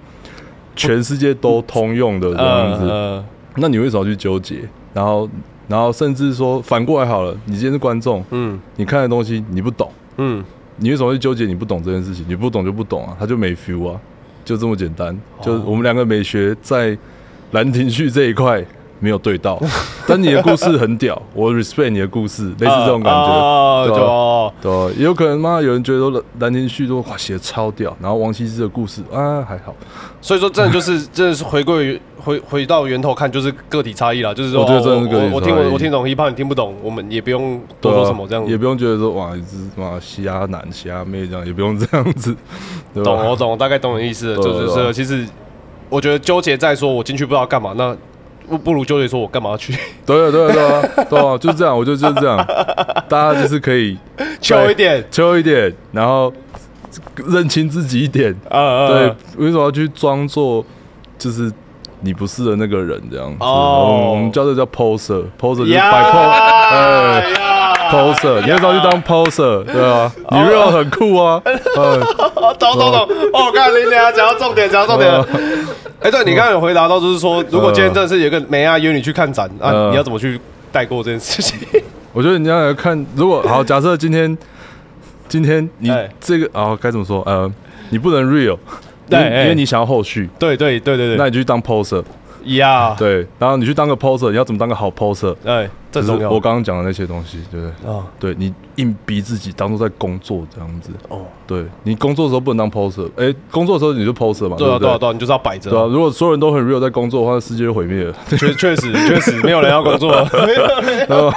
[0.76, 3.24] 全世界都通用的这样子，呃，
[3.56, 4.58] 那你为什么去纠结？
[4.94, 5.30] 然后，
[5.68, 10.44] 然后甚至说反过来好了，你今天是观众，嗯你看的东西你不懂，嗯，
[10.78, 12.26] 你为什么去纠结你不懂这件事情？
[12.28, 14.00] 你不懂就不懂啊，他就没 feel 啊，
[14.44, 15.18] 就这么简单。
[15.42, 16.92] 就我们两个美学在
[17.52, 18.64] 《兰亭序》这一块
[19.00, 19.62] 没有对到，
[20.08, 23.32] 但你的故事很屌，我 respect 你的故事，类似这种感觉。
[23.32, 29.76] 哦，对对啊，也有可能嘛，有人觉得说《兰亭序》都哇写的超屌，然后王羲之的故事啊还好，
[30.22, 34.34] 所以说真的就是 真的是回归于回回到源头看，就是个体差异啦。
[34.34, 38.46] 就是说，我觉得真的是个体我我听我我听懂 hiphop，你听不懂，我们也不用多说什么这样。
[38.48, 42.36] 也不用觉得说哇，你是什么嘻哈男、嘻哈妹这样，也不用这样子，
[43.04, 45.28] 懂，我懂，我大概懂你意思就是说，其实
[45.90, 47.96] 我觉得纠结在说我进去不知道干嘛，那
[48.50, 49.74] 不不如纠结说我干嘛要去，
[50.06, 52.38] 对啊，对啊，对啊，对啊，就是这样，我觉得就是这样，
[53.10, 53.98] 大家就是可以
[54.40, 56.32] 求一点，求一点，然后
[57.28, 58.34] 认清自己一点。
[58.50, 60.64] 啊，对，为什么要去装作
[61.18, 61.52] 就是
[62.02, 63.38] 你不是的那个人这样子。
[63.40, 67.24] 哦我们叫这叫 poser，poser 就是摆 pose，
[67.92, 69.64] ，poser，你那时候去当 poser？
[69.64, 71.54] 对啊，你 real 很酷啊，哎，
[72.60, 73.02] 懂懂懂。
[73.34, 75.28] 哦，看你俩讲到重点，讲到重点了。
[76.02, 80.40] 哎，对你刚刚有回答到，就是说，如果今天真的是有个梅亚约你去看展，啊，嗯你要怎么去
[80.72, 81.58] 带过这件事情？
[82.14, 84.38] 我觉得你要来看，如果好，假设今天
[85.28, 87.22] 今天你哎这个啊该怎么说？
[87.26, 87.52] 呃，
[87.90, 88.58] 你不能 real，
[89.10, 92.04] 对因为哎因为你想要后续，对对对对对，那你就去当 poser，
[92.46, 95.36] 呀，对，然后你去当个 poser，你要怎么当个好 poser？
[95.44, 95.70] 哎，
[96.02, 96.28] 这就是。
[96.28, 97.92] 我刚刚讲的那些东西，对不对？
[97.92, 105.86] 啊，对你硬逼自己当做在工作这样子，哦，对你工作的时候不能当 poser，哎，工作的时候你就 poser 嘛，对啊不对啊对啊，你就是要摆着对啊，。
[105.86, 108.14] 如果所有人都很 real 在工作的话，世界就毁灭了。
[108.30, 110.12] 确确实 确实没有人要工作，
[111.08, 111.32] 然后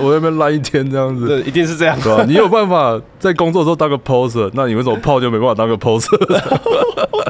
[0.00, 1.98] 我在那边烂一天这样子，对，一定是这样。
[2.00, 2.24] 对啊？
[2.26, 6.16] 你有办法在工作的时候当个 poser，那你为什么泡就没办法当个 poser？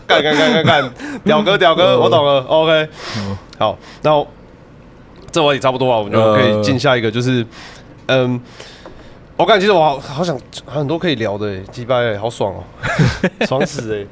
[0.06, 0.92] 干干干干干，
[1.24, 2.40] 屌哥屌哥，我懂了。
[2.48, 2.88] OK，
[3.58, 4.26] 好，那我
[5.36, 7.44] 这话题差不多啊，我们就可以进下一个，就是
[8.06, 8.40] 嗯，
[9.36, 10.34] 我感觉其实我好好想
[10.64, 12.64] 很多可以聊的，鸡掰欸，好爽哦，
[13.46, 14.06] 爽死哎。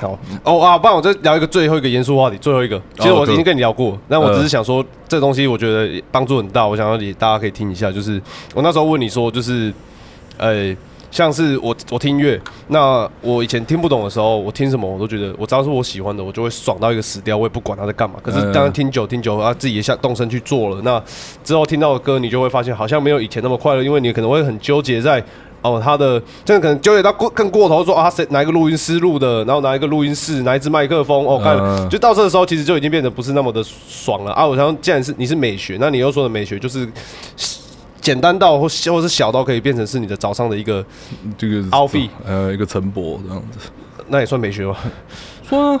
[0.00, 0.16] 好。
[0.44, 8.22] 哦啊，不然我再聊一个最后一个严肃话题，最后一个，其实我已经跟你聊过，但我只是想说这东西我觉得帮助很大，我想要你大家可以听一下，就是
[8.54, 9.74] 我那时候问你说，就是
[10.38, 10.76] 呃。
[11.14, 18.16] 像是我我听音乐，那我以前听不懂的时候，我听什么我都觉得，我只要是我喜欢的，我就会爽到一个死掉，我也不管他在干嘛。
[18.20, 21.00] 可是当然听久听久，啊自己也下动身去做了，那
[21.44, 25.22] 之后听到的歌，你就会发现好像没有以前那么快乐，因为你可能会很纠结在
[25.62, 34.44] 哦他的，真的可能纠结到过更过头，说啊谁哪一个录音师录的，然后哪一个录音室哪一支麦克风，哦看、嗯就到这的时候，其实就已经变得不是那么的爽了啊。
[34.44, 36.88] 我想，既然是你是美学，那你又说的美学就是。
[38.04, 40.84] 简单到或或是小到可以变成是你的早上的一个
[41.38, 43.70] 这个 outfit 呃，一个陈博这样子。
[44.08, 44.76] 那也算美学吗？
[45.48, 45.80] 说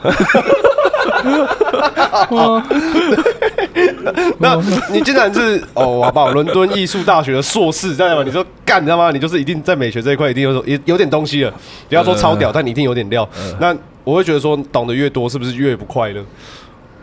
[4.38, 4.58] 那
[4.90, 6.30] 你竟然是哦，好不好？
[6.32, 8.22] 伦敦艺术大学的硕士，知道吗？
[8.24, 9.10] 你说干，你知道吗？
[9.10, 11.52] 你就是一定在美学这一块一定有有有点东西了，
[11.90, 13.28] 不要说超屌，但你一定有点料。
[13.60, 16.24] 那我会觉得说，懂得越多，是不是越不快乐？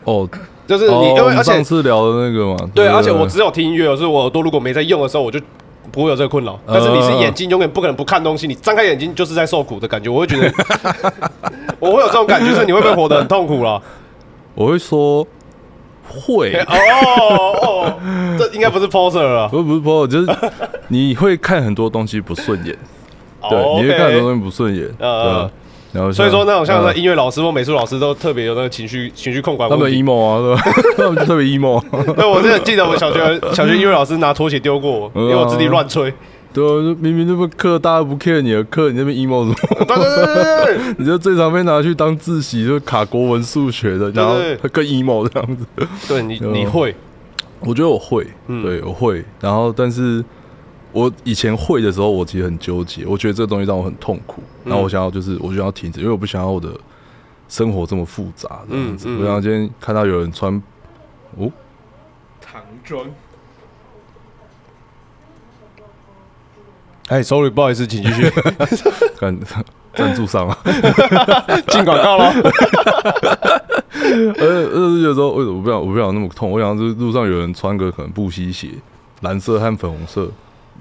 [0.06, 0.28] 哦，
[0.68, 5.40] 就是你，因为而且上次聊的那个嘛，对，而且我只有听音乐，就是我耳朵如果没在用的时候，我就
[5.92, 6.58] 不会有这个困扰。
[6.66, 10.10] 但是你是眼睛永远不可能不看东西，你张开眼睛就是在受苦的感觉。
[10.10, 10.54] 我会觉得，
[11.80, 13.82] 我会有这种感觉，是你会不会活得很痛苦了？
[14.56, 15.26] 我会说
[16.08, 16.76] 会， 哦
[17.22, 17.94] 哦哦，
[18.38, 19.48] 这应该不是 poser 了。
[19.50, 20.52] 不不是 poser，，就是
[20.88, 22.78] 你会看很多东西不顺眼，
[23.50, 25.50] 对，哦你会看很多东西不顺眼，对
[26.14, 29.92] 所以说，那种像音乐老师或美术老师都特别有那个情绪情绪控管他们。
[29.92, 30.62] emo 啊，对吧？
[30.98, 31.82] 他们就特别 emo，
[32.16, 36.14] 对，我真的记得我小学小学音乐老师拿拖鞋丢过我，因为我自己乱吹。
[36.54, 36.64] 对
[36.96, 39.86] 明明这个课大家不 care 你的课，你那边 emo 什么？
[39.86, 44.36] 对对对对对 你就最常被拿去当自习，就卡国文、数学的，然后
[44.72, 45.66] 更 emo 这样子。
[46.10, 46.94] 对，你嗯你会
[47.62, 50.22] 我觉得我会，嗯对我会，然后但是
[50.92, 56.70] 我以前会的时候，我其实很纠结，我觉得这个东西让我很痛苦，然后我想要就是我就想要停止，因为我不想要我的
[57.48, 59.08] 生活这么复杂这样子。
[59.08, 60.62] 嗯嗯我想今天看到有人穿
[61.38, 61.52] 哦，
[62.42, 63.06] 唐装。
[67.08, 68.30] 哎，sorry，不好意思，请继续
[69.20, 69.38] 看
[69.94, 70.58] 赞助商啊，
[71.68, 72.32] 进广告了。
[73.92, 76.50] 呃呃，有时候为什么我不想我不想那么痛？
[76.50, 78.70] 我想就是路上有人穿个可能布希鞋，
[79.22, 80.30] 蓝色和粉红色，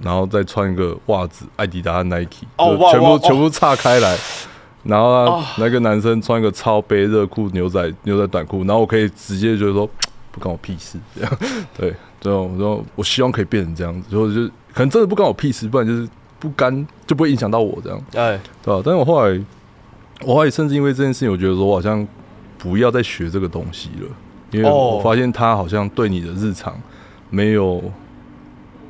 [0.02, 4.16] 然后再穿一个袜子，艾迪达和 Nike，就全部全部岔开来。
[4.82, 9.86] 然后呢，那个男生穿一个超背热裤、牛仔牛仔短裤，然后我可以直接觉得说
[10.32, 11.38] 不关我屁事，这 样
[11.76, 17.98] 对，这种我说我希望可以变成这样子，就就可能真的不关我屁事，不然就是不干就不会影响到我这样。
[18.14, 19.38] 哎，对吧、但是我后来，
[20.24, 22.08] 我后来甚至因为这件事情，我觉得说我好像
[22.56, 24.08] 不要再学这个东西了，
[24.50, 24.96] 因为哦。
[24.96, 26.74] 我发现他好像对你的日常
[27.28, 27.82] 没有，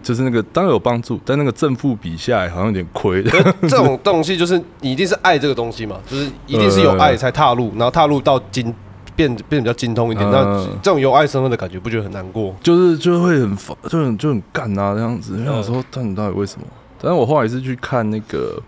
[0.03, 3.23] 就是那个当然有帮助，但那个正负比下来好像有点亏。
[3.23, 8.75] 这种东西就是你一定是爱这个东西嘛，就是一定是有爱才踏入，然后踏入到精
[9.15, 10.31] 变变得比较精通一点。
[10.31, 12.55] 那嗯这种由爱生恨的感觉，不觉得很难过？
[12.63, 15.37] 就是就会很烦，就很就很干啊这样子。
[15.45, 16.67] 然后我说，但你到底为什么？
[17.03, 18.63] 但是我后来是去看那个，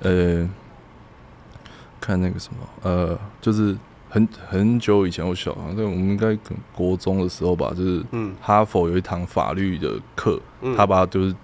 [0.00, 0.48] 呃，
[2.00, 3.76] 看那个什么，呃，就是
[4.14, 11.34] 很很久以前，我小好像我们应该可能国中的时候吧，就是嗯哈佛有一堂法律的课，嗯他把它就是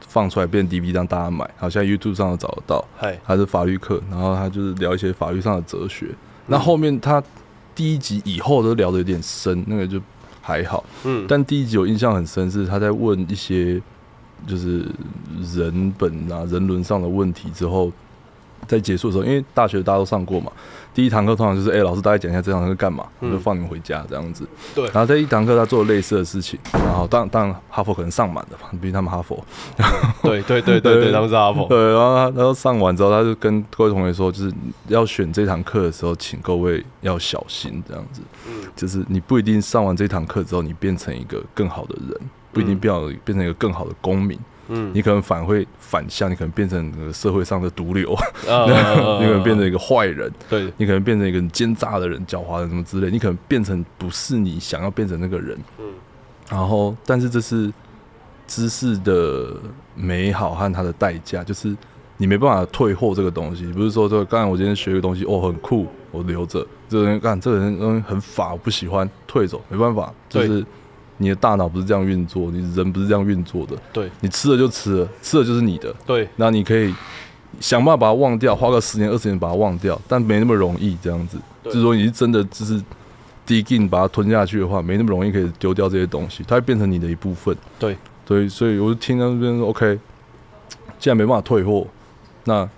[0.00, 2.82] 放出来变 DVD 让大家买，好像 YouTube 上都找得到。
[2.96, 6.06] 嗨，他是法律课，然后他就是聊一些法律上的哲学。
[6.46, 7.22] 那后面他
[7.74, 10.00] 第一集以后都聊的有点深，那个就
[10.40, 10.82] 还好。
[11.04, 13.78] 嗯，但第一集我印象很深，是他在问一些
[14.46, 14.86] 就是
[15.54, 17.92] 人本啊、人伦上的问题之后，
[18.66, 20.50] 在结束的时候，因为大学大家都上过嘛，
[20.94, 24.46] 第一堂课通常就是哎、老师大概讲一下这堂课干嘛，我就放你们回家这样子。
[24.74, 29.44] 对然后在一堂课他做了类似的事情，然后当当然哈佛可能上满的嘛，毕竟他们哈佛。
[30.22, 31.66] 对对对对对，他们是哈佛。
[31.68, 34.54] 对，然后他然后上完之后，他就跟各位同学说，就是
[34.86, 38.22] 要选这堂课的时候，请各位要小心这样子。
[38.46, 42.20] 嗯就是你不一定上完这堂课之后，你变成一个更好的人，
[42.52, 44.38] 不一定变好变成一个更好的公民。
[44.68, 44.90] 嗯。
[44.94, 48.14] 你可能反会反向，你可能变成社会上的毒瘤，
[48.46, 48.66] 呃
[49.20, 50.72] 你可能变成一个坏人，对。
[50.76, 55.58] 你可能变成一个奸诈的人、狡猾的什么之类，你可能变成不是你想要变成那个人。
[55.78, 55.84] 嗯。
[56.50, 57.72] 然后，但是这是
[58.46, 59.56] 知识的
[59.94, 61.74] 美好和它的代价，就是
[62.18, 63.64] 你没办法退货这个东西。
[63.72, 66.66] 不是说这个，刚才我今天学一个东西，哦，很酷，我留着。
[66.86, 70.46] 这个人干，这个人东西很法，我不喜欢，退走，没办法，就对。
[70.48, 70.66] 是
[71.18, 73.76] 你的大脑不是这样运作，你人不是这样运作的。
[73.92, 75.94] 对你吃了就吃了，吃了就是你的。
[76.04, 76.94] 对那你可以
[77.60, 81.38] 想办法把它忘掉，花个十年二十年把它忘掉，但没那么容易这样子。
[81.62, 82.82] 对就是说你是真的就是
[83.46, 87.56] dig in 把它吞下去的话，没那么容易可以丢掉这些东西，它会变成你的一部分。
[87.78, 87.96] 对，
[88.26, 89.98] 所以所以我就听到那边说，OK，
[90.98, 91.86] 既然没办法退货，
[92.44, 92.68] 那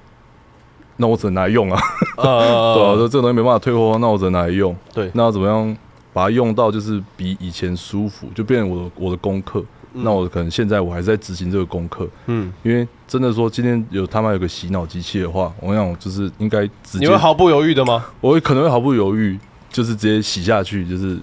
[0.98, 1.80] 那我只能拿来用啊，
[2.16, 4.76] 对啊，呃说这个东西没办法退货，那我只能拿来用。
[4.92, 5.76] 对那要怎么样
[6.16, 9.62] 把它用到就是比以前舒服，就变成我的我的功课。
[9.92, 18.02] 那我可能现在我还是在执行这个功课，嗯，因为真的说今天有他妈有个洗脑机器的话，我想我就是应该直接你会，毫不犹豫的吗？
[18.22, 19.38] 我会可能会毫不犹豫，
[19.70, 21.18] 就是直接洗下去，就是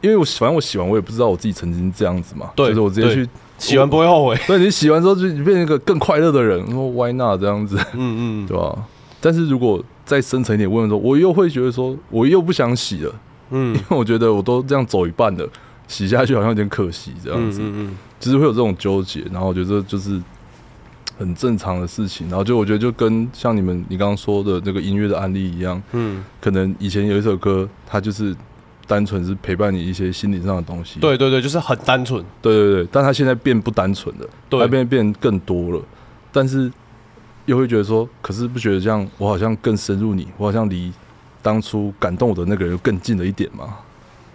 [0.00, 4.38] 因为我反正我洗完我也不知道我自己曾经这样子嘛，对就是我直接去，洗完不会后悔。
[4.46, 8.84] 对你洗完之后就变成一个更快乐的人，我说 why not 这样子，嗯嗯， 对吧？
[9.20, 13.14] 但是如果再深层一点问的时候，我又会觉得说，我又不想洗了，
[13.50, 15.48] 嗯因为我觉得我都这样走一半了，
[15.86, 17.60] 洗下去好像有点可惜这样子。
[17.62, 20.20] 嗯嗯就是会有这种纠结，然后我觉得这就是
[21.16, 22.28] 很正常的事情。
[22.28, 28.34] 然后就我觉得就跟像你们你刚刚说的那个音乐的案例一样，嗯，可能以前有一首歌，它就是
[28.86, 30.98] 单纯是陪伴你一些心理上的东西。
[30.98, 32.22] 对对对，就是很单纯。
[32.42, 35.80] 对对对，但它现在变不单纯了，对它变变更多了，
[36.32, 36.70] 但是
[37.50, 40.92] 又会觉得说，可是不觉得这样，我好像更深入你，我好像离
[41.42, 43.78] 当初感动我的那个人更近了一点嘛？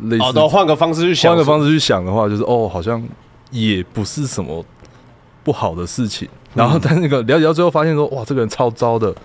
[0.02, 3.02] 类似好的，换个方式去想，换个方式去想的话，就是哦，好像
[3.52, 4.66] 也不是什么
[5.46, 6.28] 不好的事情。
[6.54, 9.16] 然后，但那个了解到最后，发现说，哇，这个人超糟的，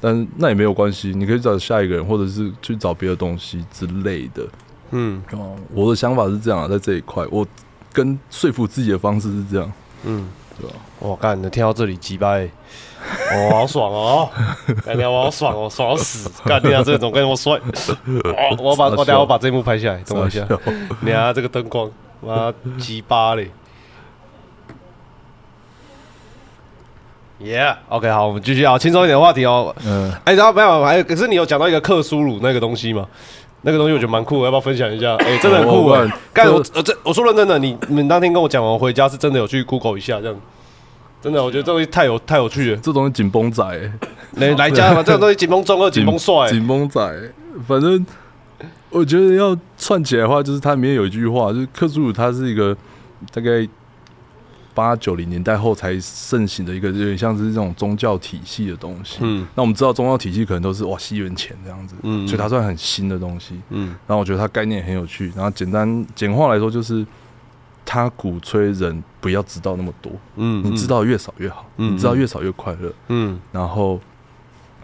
[0.00, 4.46] 但是那也没有关系，你可以找下一个人，或者是去找别的东西之类的。
[4.92, 7.46] 嗯哦，我的想法是这样啊，在这一块，我
[7.92, 9.72] 跟说服自己的方式是这样，
[10.04, 10.28] 嗯，
[10.60, 10.76] 对吧？
[10.98, 12.48] 我干，能听到这里击败，
[13.32, 14.28] 哦，好爽哦！
[14.84, 16.30] 干 爹，我好爽哦，爽到死！
[16.44, 20.46] 干爹，这种跟我帅， 哦，我把我等下我把这一幕拍下来，等我一下。
[21.00, 21.90] 你看这个灯光，
[22.20, 23.50] 妈鸡巴嘞
[27.42, 29.74] ！Yeah，OK，、好，我们继续啊，轻松一点的话题哦。
[29.86, 33.06] 嗯，哎、然后没有，还有，可是你有讲到一个克苏鲁那个东西吗？
[33.62, 35.14] 那个东西我觉得蛮酷的，要不要分享一下？
[35.24, 40.36] 哎、真的很酷哎、我我干这我我这我说认真的，你你们当天跟我讲完，我回家是真的有去 Google 一下，这样。
[41.22, 42.76] 真的，我觉得这东西太有太有趣了。
[42.78, 43.92] 这东西紧绷仔、欸，
[44.36, 47.32] 来 来家嘛，这种东西紧绷中二，紧绷帅、紧绷仔，
[47.66, 48.04] 反正
[48.88, 52.74] 我觉得要串起来的话，就是它里面有一句话，就是克苏鲁它是一个
[53.32, 53.68] 大概
[54.72, 59.18] 八九零年代后才盛行的一个，有点像是这种宗教体系的东西。
[59.20, 63.60] 嗯那我们知道宗教体系可能都是哇西元前这样子，嗯所以它算很新的东西。
[63.68, 67.04] 嗯然后我觉得它概念很有趣，然后简单简化来说就是。
[67.92, 72.92] 它鼓吹人不要知道那么多，嗯你知道越少越好，嗯你知道越少越快乐。
[73.08, 73.36] 嗯。
[73.50, 73.98] 然后，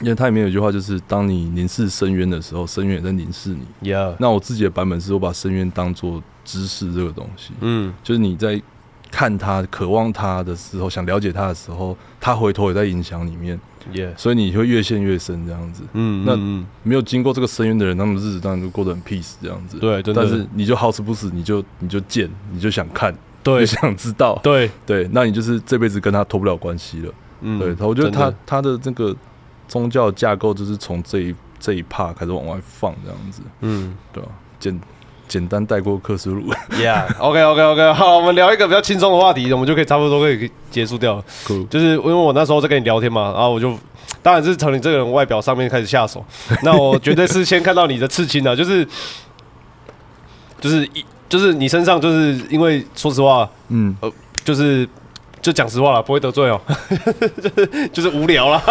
[0.01, 3.93] 因为它里面有一句话，就是当你凝视深渊的时候，深渊也在凝视你。
[3.93, 7.95] ，Yeah，那我自己的版本是我把深渊当做知识这个东西，嗯。
[8.03, 8.61] 就是你在
[9.09, 13.57] 看它、渴望它的时候，想了解它的时候，它回头也在影响里面，
[13.93, 15.83] ，Yeah，所以你会越陷越深这样子。
[15.93, 19.79] 嗯，那嗯没有经过这个深渊的人，他们日子当然就过得很 peace 这样子。
[19.79, 20.23] 对真的。
[20.23, 23.61] 但是你就好死不死，你就你就贱，你就想看，对。
[23.61, 27.13] 你想知道，对，对，那你就是这辈子跟他脱不了关系了。
[27.41, 29.15] 嗯，对，我觉得他他的这个
[29.69, 33.95] 宗教架构就是从这一这一 part 开始往外放这样子，嗯。
[34.13, 34.81] 对吧、简
[35.29, 41.25] 简单带过克苏鲁，，Yeah，OK OK OK，好，我们聊一个比较轻松的话题，我们就可以差不多可以结束掉了。
[41.47, 43.77] 酷就是因为我那时候在跟你聊天嘛，然后我就
[44.23, 46.25] 当然是从你这个人外表上面开始下手。
[46.63, 48.87] 那我绝对是先看到你的刺青的，就是
[50.61, 53.97] 就是一就是你身上就是因为说实话，嗯，
[54.45, 54.89] 就是
[55.43, 56.61] 就讲实话了，不会得罪哦，
[57.43, 58.63] 就是就是无聊啦。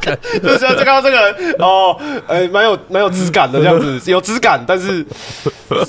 [0.42, 1.96] 就是就看到这个人哦，
[2.28, 5.04] 诶，蛮有蛮有质感的这样子，有质感，但是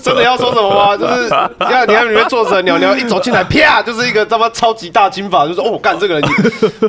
[0.04, 0.98] 真的要说什么吗？
[0.98, 6.24] 就是你看你看里面坐着鸟鸟一走进来，啪，就是一个他妈超级大金发，就是哦，干这个人，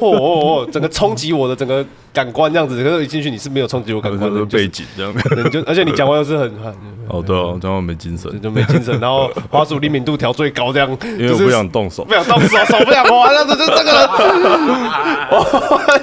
[0.01, 5.13] 哦哦哦，整个冲击我的整个感官这样子，可是一进去你是没有冲击我感官的，的背景这样。
[5.45, 6.75] 你就而且你讲话又是很很
[7.09, 10.89] 哦，对啊，讲话没精神，就没精神，然后滑鼠灵敏度调最高这样，
[11.19, 12.13] 因为我不想动手不。
[12.13, 14.09] 想动手， 手不想滑，那这这这个人。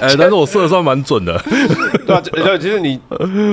[0.02, 1.40] 哎，但是我射的算蛮准的。
[2.06, 3.00] 对啊，就就其实你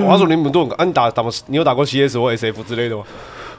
[0.06, 3.04] 滑鼠灵敏度很高，啊，你打打过你有打过 CS 或 SF 之类的吗？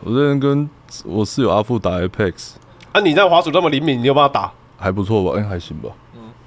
[0.04, 0.68] 我之前跟
[1.04, 2.50] 我室友阿富打 Apex，
[2.92, 4.52] 啊，你在滑鼠那么灵敏，你有办法打？
[4.76, 5.40] 还不错吧？
[5.40, 5.88] 哎，还行吧。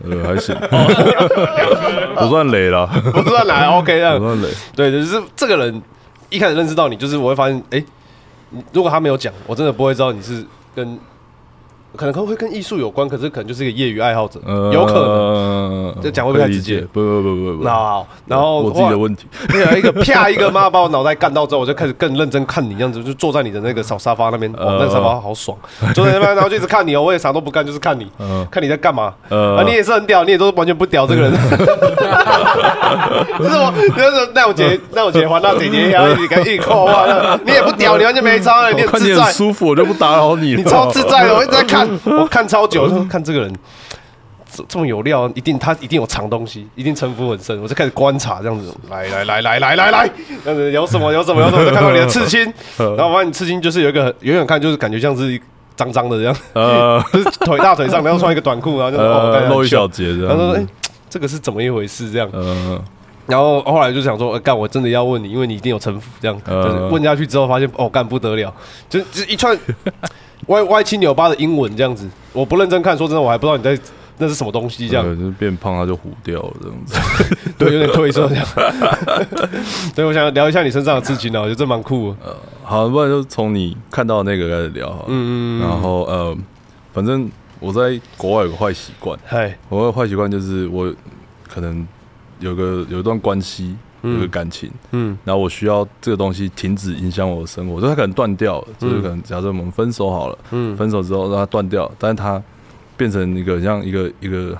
[0.09, 0.55] 呃，还行，
[2.17, 4.17] 不算雷了，不算雷 OK 这样。
[4.17, 4.47] 不算雷。
[4.75, 5.81] 对，就是这个人
[6.29, 7.83] 一开始认识到你，就是我会发现，哎，
[8.49, 10.45] 你如果他没有讲，我真的不会知道你是
[10.75, 10.99] 跟。
[11.95, 15.95] 可能会跟艺术有关，可是可能就是一个业余爱好者，呃有可能。
[16.01, 19.27] 这讲会不会太直接不不不不不，那好，然后我自己的问题。
[19.49, 25.57] 对啊，一个啪一个妈把我脑袋干到之后，我就开始更认真看你，这样子就坐在你的那个小沙发那边，哦，那个沙发好爽，
[25.93, 29.13] 坐在那边，然后就一直看你哦，我也啥都不干，就是看你，嗯看你在干嘛。
[29.29, 31.31] 呃啊，你也是很屌，你也都是完全不屌这个人。
[33.37, 37.05] 不是我，就是那我姐，那我姐还到姐姐，然后一直跟一直扣话，
[37.45, 40.61] 你也不屌，你完全没差，你我看你很自在，舒服，我就不打扰你了。
[40.61, 43.53] 你超自在的，我一直在看，我看超久，就 看这个人。
[44.53, 47.57] 这这么有料，一定他一定有藏东西，一定城府很深。
[47.61, 50.09] 我就开始观察这样子，来来来来来来来，
[50.43, 52.41] 这样子有什么有什么有什么，就看到你的刺青，
[52.77, 55.41] 然后我发现你刺青就是有一个很远远看就是感觉像是一
[55.77, 60.13] 脏脏的这样， 呃就是腿大腿上，然后穿一个短裤，然后就露一小节。
[60.13, 60.67] 节这然后说：“哎样。，
[61.09, 62.83] 这个是怎么一回事？”这样，呃，
[63.27, 68.53] 然后后来就想说：“呃干，我真的要问你，因为你一定有城府。”这样，呃就是问下去之后发现，哦，干不得了，
[68.89, 69.57] 就就一串
[70.47, 72.09] 歪歪七扭八的英文这样子。
[72.33, 73.77] 我不认真看，说真的，我还不知道你在
[74.17, 75.05] 那是什么东西这样。
[75.05, 77.37] 对，就是变胖它就糊掉了这样子。
[77.57, 78.45] 对，有点褪色这样。
[79.95, 82.37] 对，我想聊一下你身上的刺青呢，我觉得这蛮酷的。
[82.63, 85.61] 好，不然就从你看到那个开始聊好嗯嗯。
[85.61, 86.37] 然后呃，
[86.93, 87.29] 反正
[87.59, 90.93] 我在国外有个坏习惯，嗨，我的坏习惯就是我
[91.47, 91.85] 可能
[92.39, 95.17] 有个有一段关系，有个感情，嗯。
[95.23, 100.75] 然后我需要这个东西停止影响我的生活，就它可能断掉了，就是可能假设我们分手好了，嗯。
[100.77, 102.41] 分手之后让它断掉，但是它
[102.97, 104.57] 变成一个像一个一个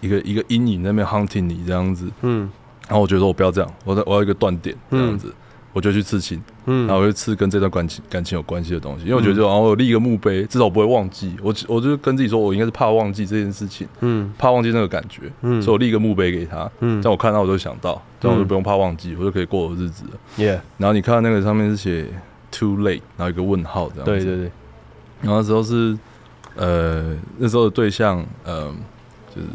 [0.00, 2.50] 一个一个阴影在那边 hunting 你这样子，嗯。
[2.88, 5.32] 然后我觉得我不要这样，我在我要一个断点这样子，
[5.72, 6.86] 我就去刺青，嗯。
[6.86, 14.32] 然后我就刺跟这段感情感情有关系的东西，因为我觉得就然后我立一个墓碑，至少我不会忘记，我我就跟自己说，我应该是怕忘记这件事情，嗯。
[14.38, 15.60] 怕忘记那个感觉，嗯。
[15.62, 17.00] 所以我立一个墓碑给他，嗯。
[17.00, 20.18] 这样我看到我就想到，这样我就不用怕忘记，我就可以过我的日子了。
[20.36, 22.06] ，Yeah，然后你看到那个上面是写
[22.50, 24.52] too late，然后一个问号这样子，对对对，
[25.22, 25.96] 然后那时候是
[26.56, 28.74] 呃那时候的对象，呃
[29.34, 29.46] 就是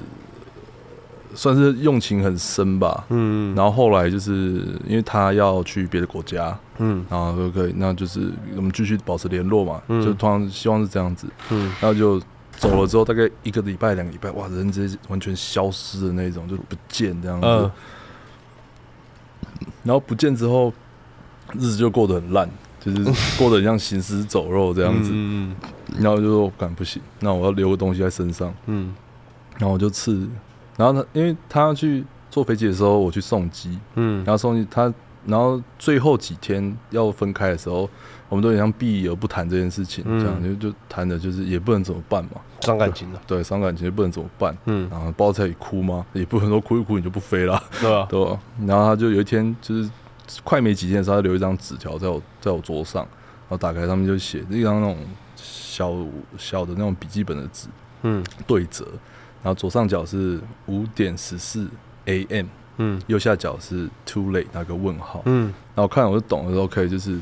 [1.36, 3.54] 算是用情很深吧，嗯。
[3.54, 7.06] 然后后来就是因为他要去别的国家，嗯。
[7.10, 10.04] 然后就可以，那就是我们继续保持联络嘛，嗯。
[10.04, 11.72] 就通常希望是这样子，嗯。
[11.80, 12.20] 然后就
[12.58, 17.46] 走了之后，大概一个礼拜、两个礼拜，哇，人直接完全消失的那种，就不见这样子。
[17.48, 17.72] 嗯。
[19.84, 20.74] 然后不见之后，
[21.54, 23.04] 日子就过得很烂，就是
[23.38, 25.12] 过得很像行尸走肉这样子。
[25.14, 25.56] 嗯
[26.00, 28.94] 然后就说，敢不行，那我要留个东西在身上，嗯。
[29.58, 30.28] 然后我就刺。
[30.78, 34.24] 然后呢，因为他要去坐飞机的时候，我去送机，嗯。
[34.26, 34.94] 然后送机他，
[35.26, 37.90] 然后最后几天要分开的时候，
[38.30, 40.20] 我们都有点像避而不谈这件事情，嗯。
[40.20, 46.06] 这样就就谈的就是也不能怎么办嘛，伤感情了，对，伤感情也不能怎么办，嗯，然后包在里哭吗？
[46.14, 48.08] 也不能说哭一哭你就不飞了， 对吧？
[48.12, 48.40] 对吧？
[48.66, 49.90] 然后他就有一天就是
[50.44, 54.98] 快没几天的时候，他留一张纸条在我在我桌上，然后打开上面就写一张那种
[55.38, 55.94] 小
[56.38, 57.68] 小的那种笔记本的纸
[58.02, 58.24] 嗯。
[58.46, 58.86] 对折，
[59.46, 61.70] 然后左上角是五点十四
[62.06, 63.00] a.m，嗯。
[63.06, 65.54] 右下角是 too late 那个问号，嗯。
[65.76, 67.20] 然后我看我就懂了说，OK，就是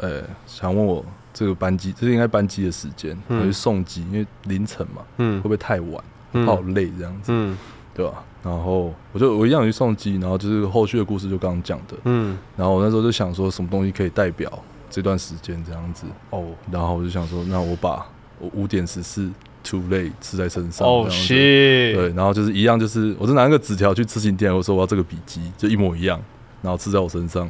[0.00, 3.38] 呃想问我这个班机，这是应该班机的时间，嗯。
[3.38, 6.04] 我去送机，因为凌晨嘛，会嗯不会太晚？
[6.32, 6.44] 嗯。
[6.44, 7.56] 怕我累这样子，嗯。
[7.94, 8.24] 对吧？
[8.42, 14.50] 然后我就我一样去送机，然后就是后续的故事就刚刚讲的，嗯，然后我那时候就想说什么东西可以代表
[14.90, 16.44] 这段时间这样子，哦。
[16.72, 18.04] 然后我就想说，那我把
[18.40, 19.30] 我五点十四
[19.62, 26.20] too late 刺在身上，哦，shit，对，然后就是一样，就是我就拿那个纸条去刺青店，我说我要这个笔记，就一模一样，
[26.62, 27.48] 然后刺在我身上，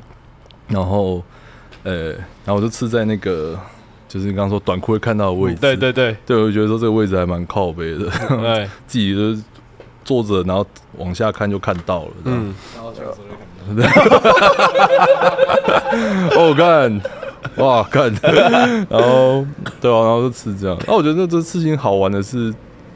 [0.69, 1.23] 然后
[1.83, 3.59] 呃，然后我就刺在那个
[4.09, 6.17] 就是你刚刚说短裤会看到的位置，对对对。
[6.27, 9.43] 对，我就觉得说这个位置还蛮靠背的，对， 自己就是
[10.05, 10.67] 坐着，然后
[10.99, 12.39] 往下看就看到了，这样。
[12.41, 12.55] 嗯。
[16.35, 17.01] 哦，干，
[17.57, 19.45] 哇，干， 然后
[19.81, 20.79] 对啊，然后就吃这样。
[20.87, 22.53] 那我觉得这这事情好玩的是，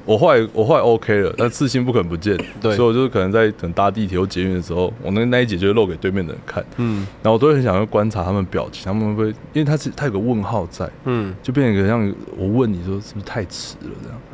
[0.07, 2.74] 我后来我后来 OK 了，但刺青不可能不见， 对。
[2.76, 7.07] 所以我就是可能在等搭地铁或捷运的时候，我那那一节就会露给对面的人看，嗯。
[7.22, 13.90] 然后我都会很想要观察他们表情，他们会不会，因为他是他有个问号在，嗯，就变成一个像我问你说是不是太迟了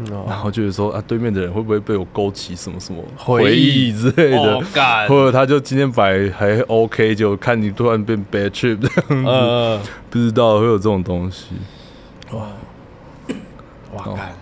[0.07, 4.63] 这样，然后就是说啊，对面的人会不会被我勾起什么什么回回忆忆之类的，哦
[5.09, 11.47] 或者他就今天摆还 OK，就看你突然变 bad trip 这样子，呃，不知道会有这种东西。
[12.33, 14.42] 哇干。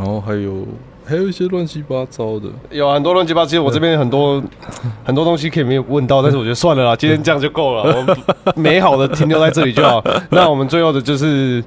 [0.00, 0.66] 呃，然后还有
[1.04, 4.42] 还有一些乱七八糟的，有很多乱七八糟，其实我这边很多
[5.04, 8.16] 很多东西可以没有问到，但是我觉得算了啦， 今天这样就够了，我们
[8.56, 10.02] 美好的停留在这里就好。
[10.30, 11.62] 那我们最后的就是，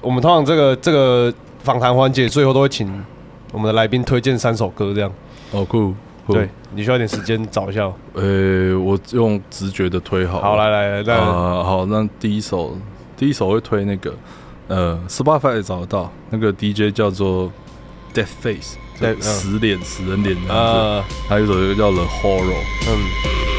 [0.00, 2.88] 我们通常这个这个访谈环节最后都会请
[3.52, 5.12] 我们的来宾推荐三首歌，这样。
[5.50, 5.92] 哦酷，
[6.28, 7.94] 对，你需要点时间找一下哦。
[8.14, 12.74] 呃，我用直觉的推好，好，来来来，那啊，好，那第一首
[13.16, 14.14] 第一首会推那个
[14.74, 17.52] 呃，Spotify 也找得到，那个 DJ 叫做
[18.14, 18.78] Death Face，
[19.20, 22.62] 死脸死人脸这样子，呃还有一首歌叫 The Horror。
[22.88, 23.51] 嗯，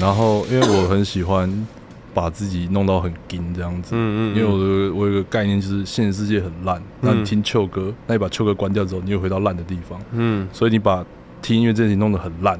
[0.00, 1.66] 后，然后因为我很喜欢
[2.12, 4.36] 把自己弄到很紧这样子，嗯嗯嗯。
[4.36, 11.04] 因为我的我有个概念就是现实世界很烂，那你听秋歌，那你把秋歌关掉之后，你又回到烂的地方，嗯，所以你把
[11.40, 12.58] 听音乐这件事情弄得很烂。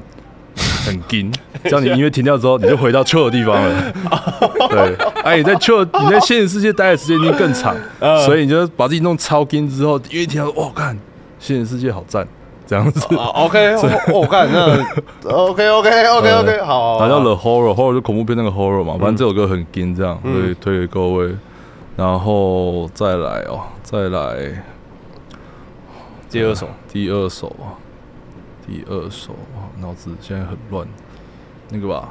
[0.85, 1.31] 很紧，
[1.63, 3.93] 这样你音乐停掉之后，你就回到旧的地方了。
[4.69, 7.75] 对，哎，你在旧，你在现实世界待的时间一定更长，
[8.25, 10.97] 所以你就把自己弄超紧之后，音乐停掉，哇，看
[11.39, 12.27] 现实世界好赞，
[12.69, 13.15] 这样子。
[13.17, 13.75] 啊，OK，
[14.13, 14.77] 我看那
[15.27, 21.35] OK OK OK OK，好，它叫 The Horror，Horror 就恐怖片那个 Horror 嘛，反正这首歌很劲，这样嗯所以推给各位。
[21.97, 24.63] 然后再来哦，再来
[26.29, 27.73] 第二首，第二首啊，
[28.65, 30.87] 第二首哇，脑子现在很乱。
[31.69, 32.09] 那个吧，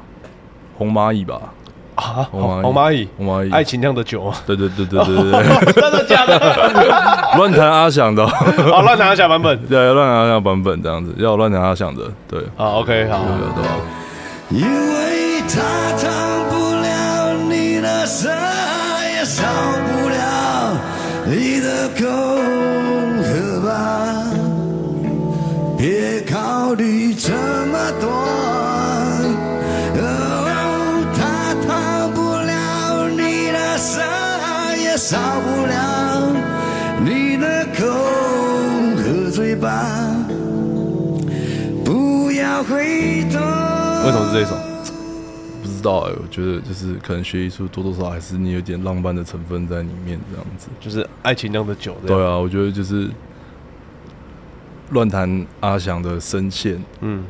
[0.77, 1.55] 红蚂蚁吧，
[1.99, 6.39] 啊，红蚂蚁红蚂蚁，红蚂蚁，爱情酿的酒啊，对对对对对对对， 真的假的？
[7.37, 8.29] 乱弹阿翔的 哦，
[8.73, 9.59] 好，乱拿下版本。
[9.67, 13.19] 对，乱弹阿翔版本这样子，要乱弹阿翔的，对，好，OK，好。
[13.19, 13.71] 对对吧？
[14.51, 15.61] 因为他
[15.99, 16.09] 烫
[16.49, 18.29] 不了你的舌，
[19.19, 19.43] 也烧
[19.91, 20.15] 不了
[21.27, 21.89] 你的
[23.65, 23.71] 吧，
[25.77, 28.48] 别考虑这么多。
[35.09, 36.31] 也烧不了
[37.03, 37.87] 你的口，
[38.97, 40.15] 和嘴巴，
[41.83, 43.39] 不要回头。
[44.05, 44.55] 为什么是这一首？
[45.63, 50.69] 不知道哎、我觉得就是可能学艺术多多少少还是你有点浪漫的成分在里面，这样子。
[50.79, 51.97] 就是爱情酿的酒。
[52.07, 53.09] 对啊，我觉得就是
[54.91, 57.25] 乱弹阿翔的声线，嗯，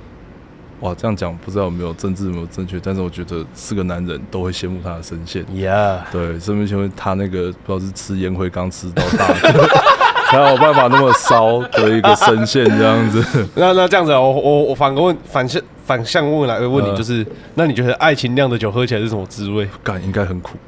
[0.80, 5.44] 哇，这样讲不知道有没有政治有没有正确，但是我觉得是个男人都会羡慕他的声线。
[5.46, 9.68] Yeah，对，身边因为他那个不知道是吃烟灰缸吃到大的，
[10.30, 13.24] 才有办法那么骚的一个声线这样子。
[13.54, 19.66] 那那这样子啊，我我我反个问反向反向问来问你，呃就是那你觉得爱情酿的酒喝起来是什么滋味？
[19.82, 20.58] 感应该很苦，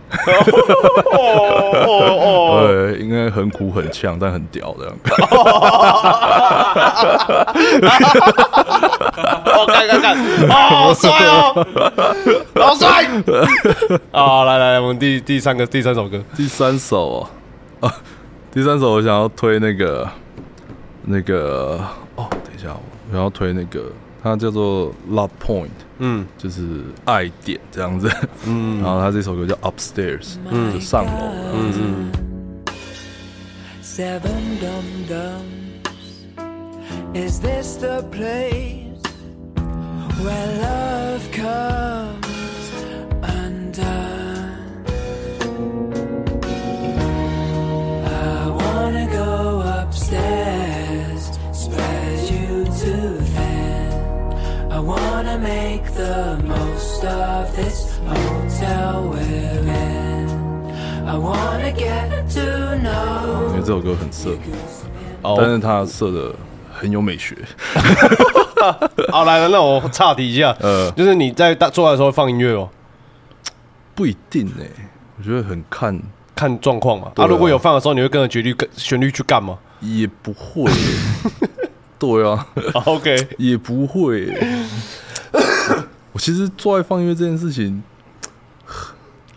[1.13, 1.21] 哦
[2.25, 4.91] 哦 对，应该很苦很呛，但很屌的。
[9.53, 10.17] 哦，看看看，
[10.49, 11.67] 哦，好帅哦，
[12.55, 13.05] 好帅！
[14.13, 17.29] 啊，来来来，我们第第三个第三首歌，第三首
[17.81, 17.95] 哦，啊，
[18.51, 20.09] 第三首我想要推那个
[21.03, 21.79] 那个
[22.17, 23.83] 哦，等一下，我想要推那个，
[24.24, 25.70] 它叫做 Love Point，
[26.00, 28.12] 嗯就是爱点这样子。
[28.46, 31.12] 嗯，然后它这首歌叫 Upstairs，嗯，就上楼
[31.52, 31.80] 这样子。
[33.82, 35.54] Seven dum dums.
[37.14, 39.02] Is this the place
[40.22, 42.28] where love comes
[43.22, 44.84] undone?
[48.06, 50.59] I wanna go upstairs,
[54.81, 60.29] Wanna make the most of this hotel we're in.
[61.07, 64.31] I wanna get to 因 know 因为这首歌很色，
[65.23, 66.35] 但哦，是它色的
[66.73, 67.37] 很有美学。
[69.11, 72.69] 好来了，那我岔题一下，呃，就是你在大做爱的时候会放音乐哦，
[73.95, 74.67] 不一定哎、
[75.19, 76.01] 我觉得很看
[76.35, 77.11] 看状况嘛。
[77.15, 79.59] 对啊啊，如果有放的时候，你会跟着旋律跟旋律去干嘛？
[79.81, 80.77] 也不会欸、
[82.01, 84.67] 对啊，啊 OK， 也不会欸、
[86.13, 87.83] 我其实做爱放音乐这件事情，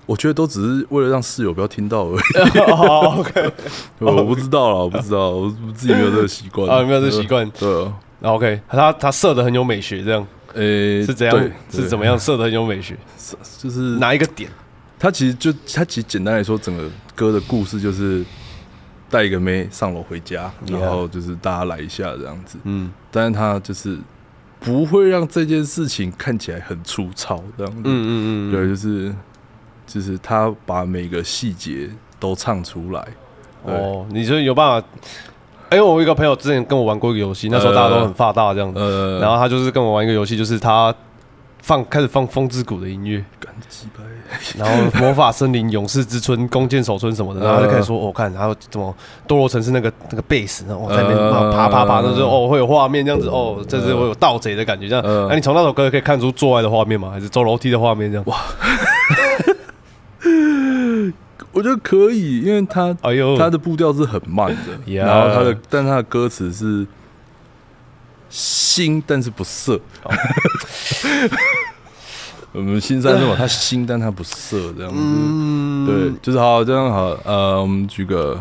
[0.06, 2.60] 我觉得都只是为了让室友不要听到而已。
[2.72, 3.52] 好 OK，
[4.00, 7.88] 我不知道啦，我不知道，我自己没有这个习惯啊没有这个习惯对
[8.22, 11.52] OK，他他设的很有美学，这样诶、是怎样对？
[11.82, 12.18] 是怎么样？
[12.18, 12.98] 设的很有美学？
[13.60, 14.50] 就是哪一个点？
[14.98, 18.24] 他其实就他其实简单来说，整个歌的故事就是
[19.14, 22.58] 带一个妹上楼回家然后就是大家来一下这样子。
[22.64, 24.00] 嗯，但是他就是
[24.60, 27.82] 不会让这件事情看起来很粗糙这样子。
[27.84, 29.14] 嗯嗯嗯，对，就是
[29.86, 31.88] 就是他把每个细节
[32.20, 33.08] 都唱出来。
[33.62, 34.88] 哦，你就有办法？
[35.70, 40.94] 哎，我有一个朋友之前跟我玩过一个游戏，那时候大家都很发大这样子，呃，然后他就是跟我玩一个游戏，就是他
[41.62, 43.24] 放开始放风之谷的音乐，
[44.58, 48.96] 然后魔法森林、勇士之春、弓箭手村什么的，然后就开始说，我、看然后怎么
[49.28, 55.04] 多罗城是那个那个贝斯，然后我在那边呃爬爬爬，那就哦会有画面这样子，哦，这是我有盗贼的感觉这样。
[55.04, 55.28] 呃。
[55.30, 57.10] 那你从那首歌可以看出做爱的画面吗？
[57.12, 58.26] 还是走楼梯的画面这样？
[58.28, 58.38] 哇，
[61.52, 64.56] 我觉得可以，因为他哎呦，他的步调是很慢的
[64.88, 66.88] Yeah 然后他的但他的歌词是
[68.30, 69.80] 新但是不色。
[72.54, 75.00] 我们新三这种，他新但他不色这样子。
[75.00, 77.18] 嗯，对，就是好这样好。
[77.26, 78.40] 呃，我们举个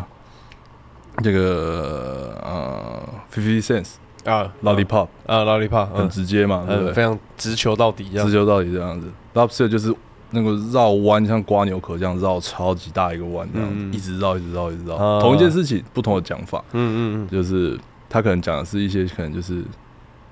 [1.23, 3.01] 这个呃
[3.33, 7.01] ，Fifty Cents 啊 Lollipop 啊，lollipop，很嗯直接嘛，对不嗯，对非？
[7.01, 8.31] 常直球到底直。
[8.31, 9.93] 球到底这样子，Lobster 就是
[10.29, 14.95] 那个绕弯，像刮牛壳这样绕超级大一个弯，这样一直绕，一直绕，一直绕。
[14.95, 19.63] 啊同一件事情，不同的讲法，嗯嗯嗯就是他可能讲的是一些可能就是。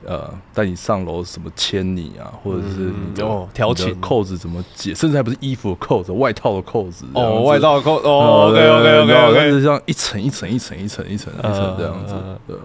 [0.05, 2.91] 呃，带你上楼什么牵你啊，或者是
[3.23, 7.05] 哦调情扣子怎么解，甚至还不是衣服的扣子，外套的扣子。
[7.13, 12.15] 哦，外套的扣，呃哦，OK 对 OK 对 OK 对然后它 OK 是像一层一层一层一层一层一层这样子。
[12.47, 12.55] 对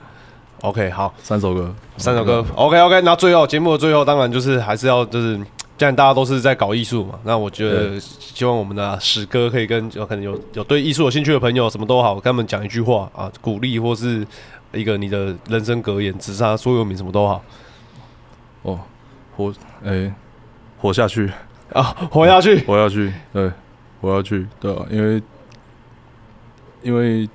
[0.63, 3.01] ，OK，好，三首歌，三首歌，OK OK。
[3.03, 5.37] 那最后节目的最后，当然就是还是要就是，
[5.77, 14.27] 既然大家都是在搞艺术嘛，那我觉得希望我们的史哥可以跟有可能有有对艺术有兴趣的朋友，什么都好，跟他们讲一句话啊，鼓励或是
[14.73, 17.43] 一个你的人生格言、直杀座右铭，什么都好
[18.63, 18.79] 哦，
[19.37, 19.53] 活
[19.85, 20.13] 哎，
[20.79, 21.31] 活下去，
[21.73, 22.59] 啊，活下去。
[22.67, 23.51] 活下去，对，
[24.01, 25.23] 活下去，对啊，因为
[26.83, 27.29] 因为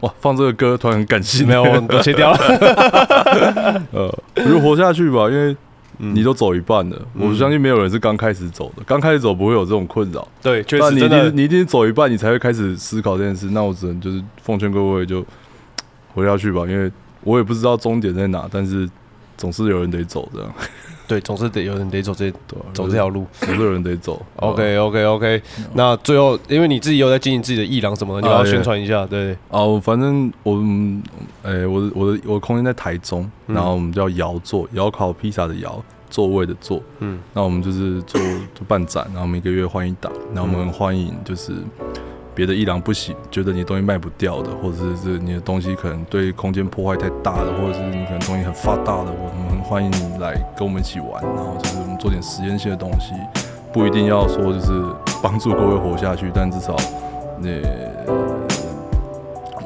[0.00, 2.38] 哇，放这个歌突然很感性，没有，我都切掉了。
[3.92, 5.56] 呃，我就活下去吧，因为
[5.98, 11.02] 嗯你都走一半了，我相信没有人是刚开始走的，刚开始走不会有这种困扰，对，确但你
[11.34, 13.50] 你一定走一半，你才会开始思考这件事。
[13.50, 15.22] 那我只能就是奉劝各位就
[16.14, 16.90] 活下去吧，因为
[17.22, 18.88] 我也不知道终点在哪，但是
[19.36, 20.52] 总是有人得走这样，
[21.08, 22.30] 对，总是得有人得走这
[22.72, 23.26] 走这条路。
[23.40, 24.24] 总是有人得走。
[24.36, 25.42] OK OK OK，
[25.74, 29.36] 那最后因为你自己有在经营自己的艺廊什么的，你要宣传一下，对。
[29.48, 31.02] 哦，反正我们，
[31.42, 36.80] 诶、我的我的我的空间在台中，嗯然后我们叫窑座，窑烤披萨的窑，座位的座。
[37.00, 38.20] 嗯，那我们就是做
[38.54, 41.52] 做办展，然后每个月换一档，然后我们欢迎就是
[42.40, 53.12] 别的艺廊不喜，觉得你的东西卖不掉的，或者是是你的东西可能对空间破坏太大的，或者是你可能东西很发达的，我们很欢迎你来跟我们一起玩，然后就是我们做点实验性的东西，
[53.74, 54.72] 不一定要说就是
[55.22, 56.74] 帮助各位活下去，但至少
[57.42, 57.60] 呃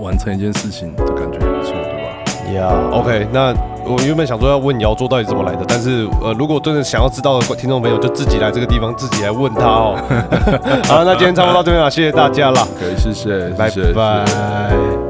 [0.00, 2.10] 完成一件事情的感觉也不错，对吧
[2.50, 3.54] ？Yeah，OK，、那
[3.86, 9.96] 我原本想说要问姚座到底怎么来的，但是呃，如果真的想要知道的听众朋友，就自己来这个地方，自己来问他哦。
[10.88, 15.03] 好了，那今天差不多到这边了，谢谢大家啦，可以，谢谢，拜拜。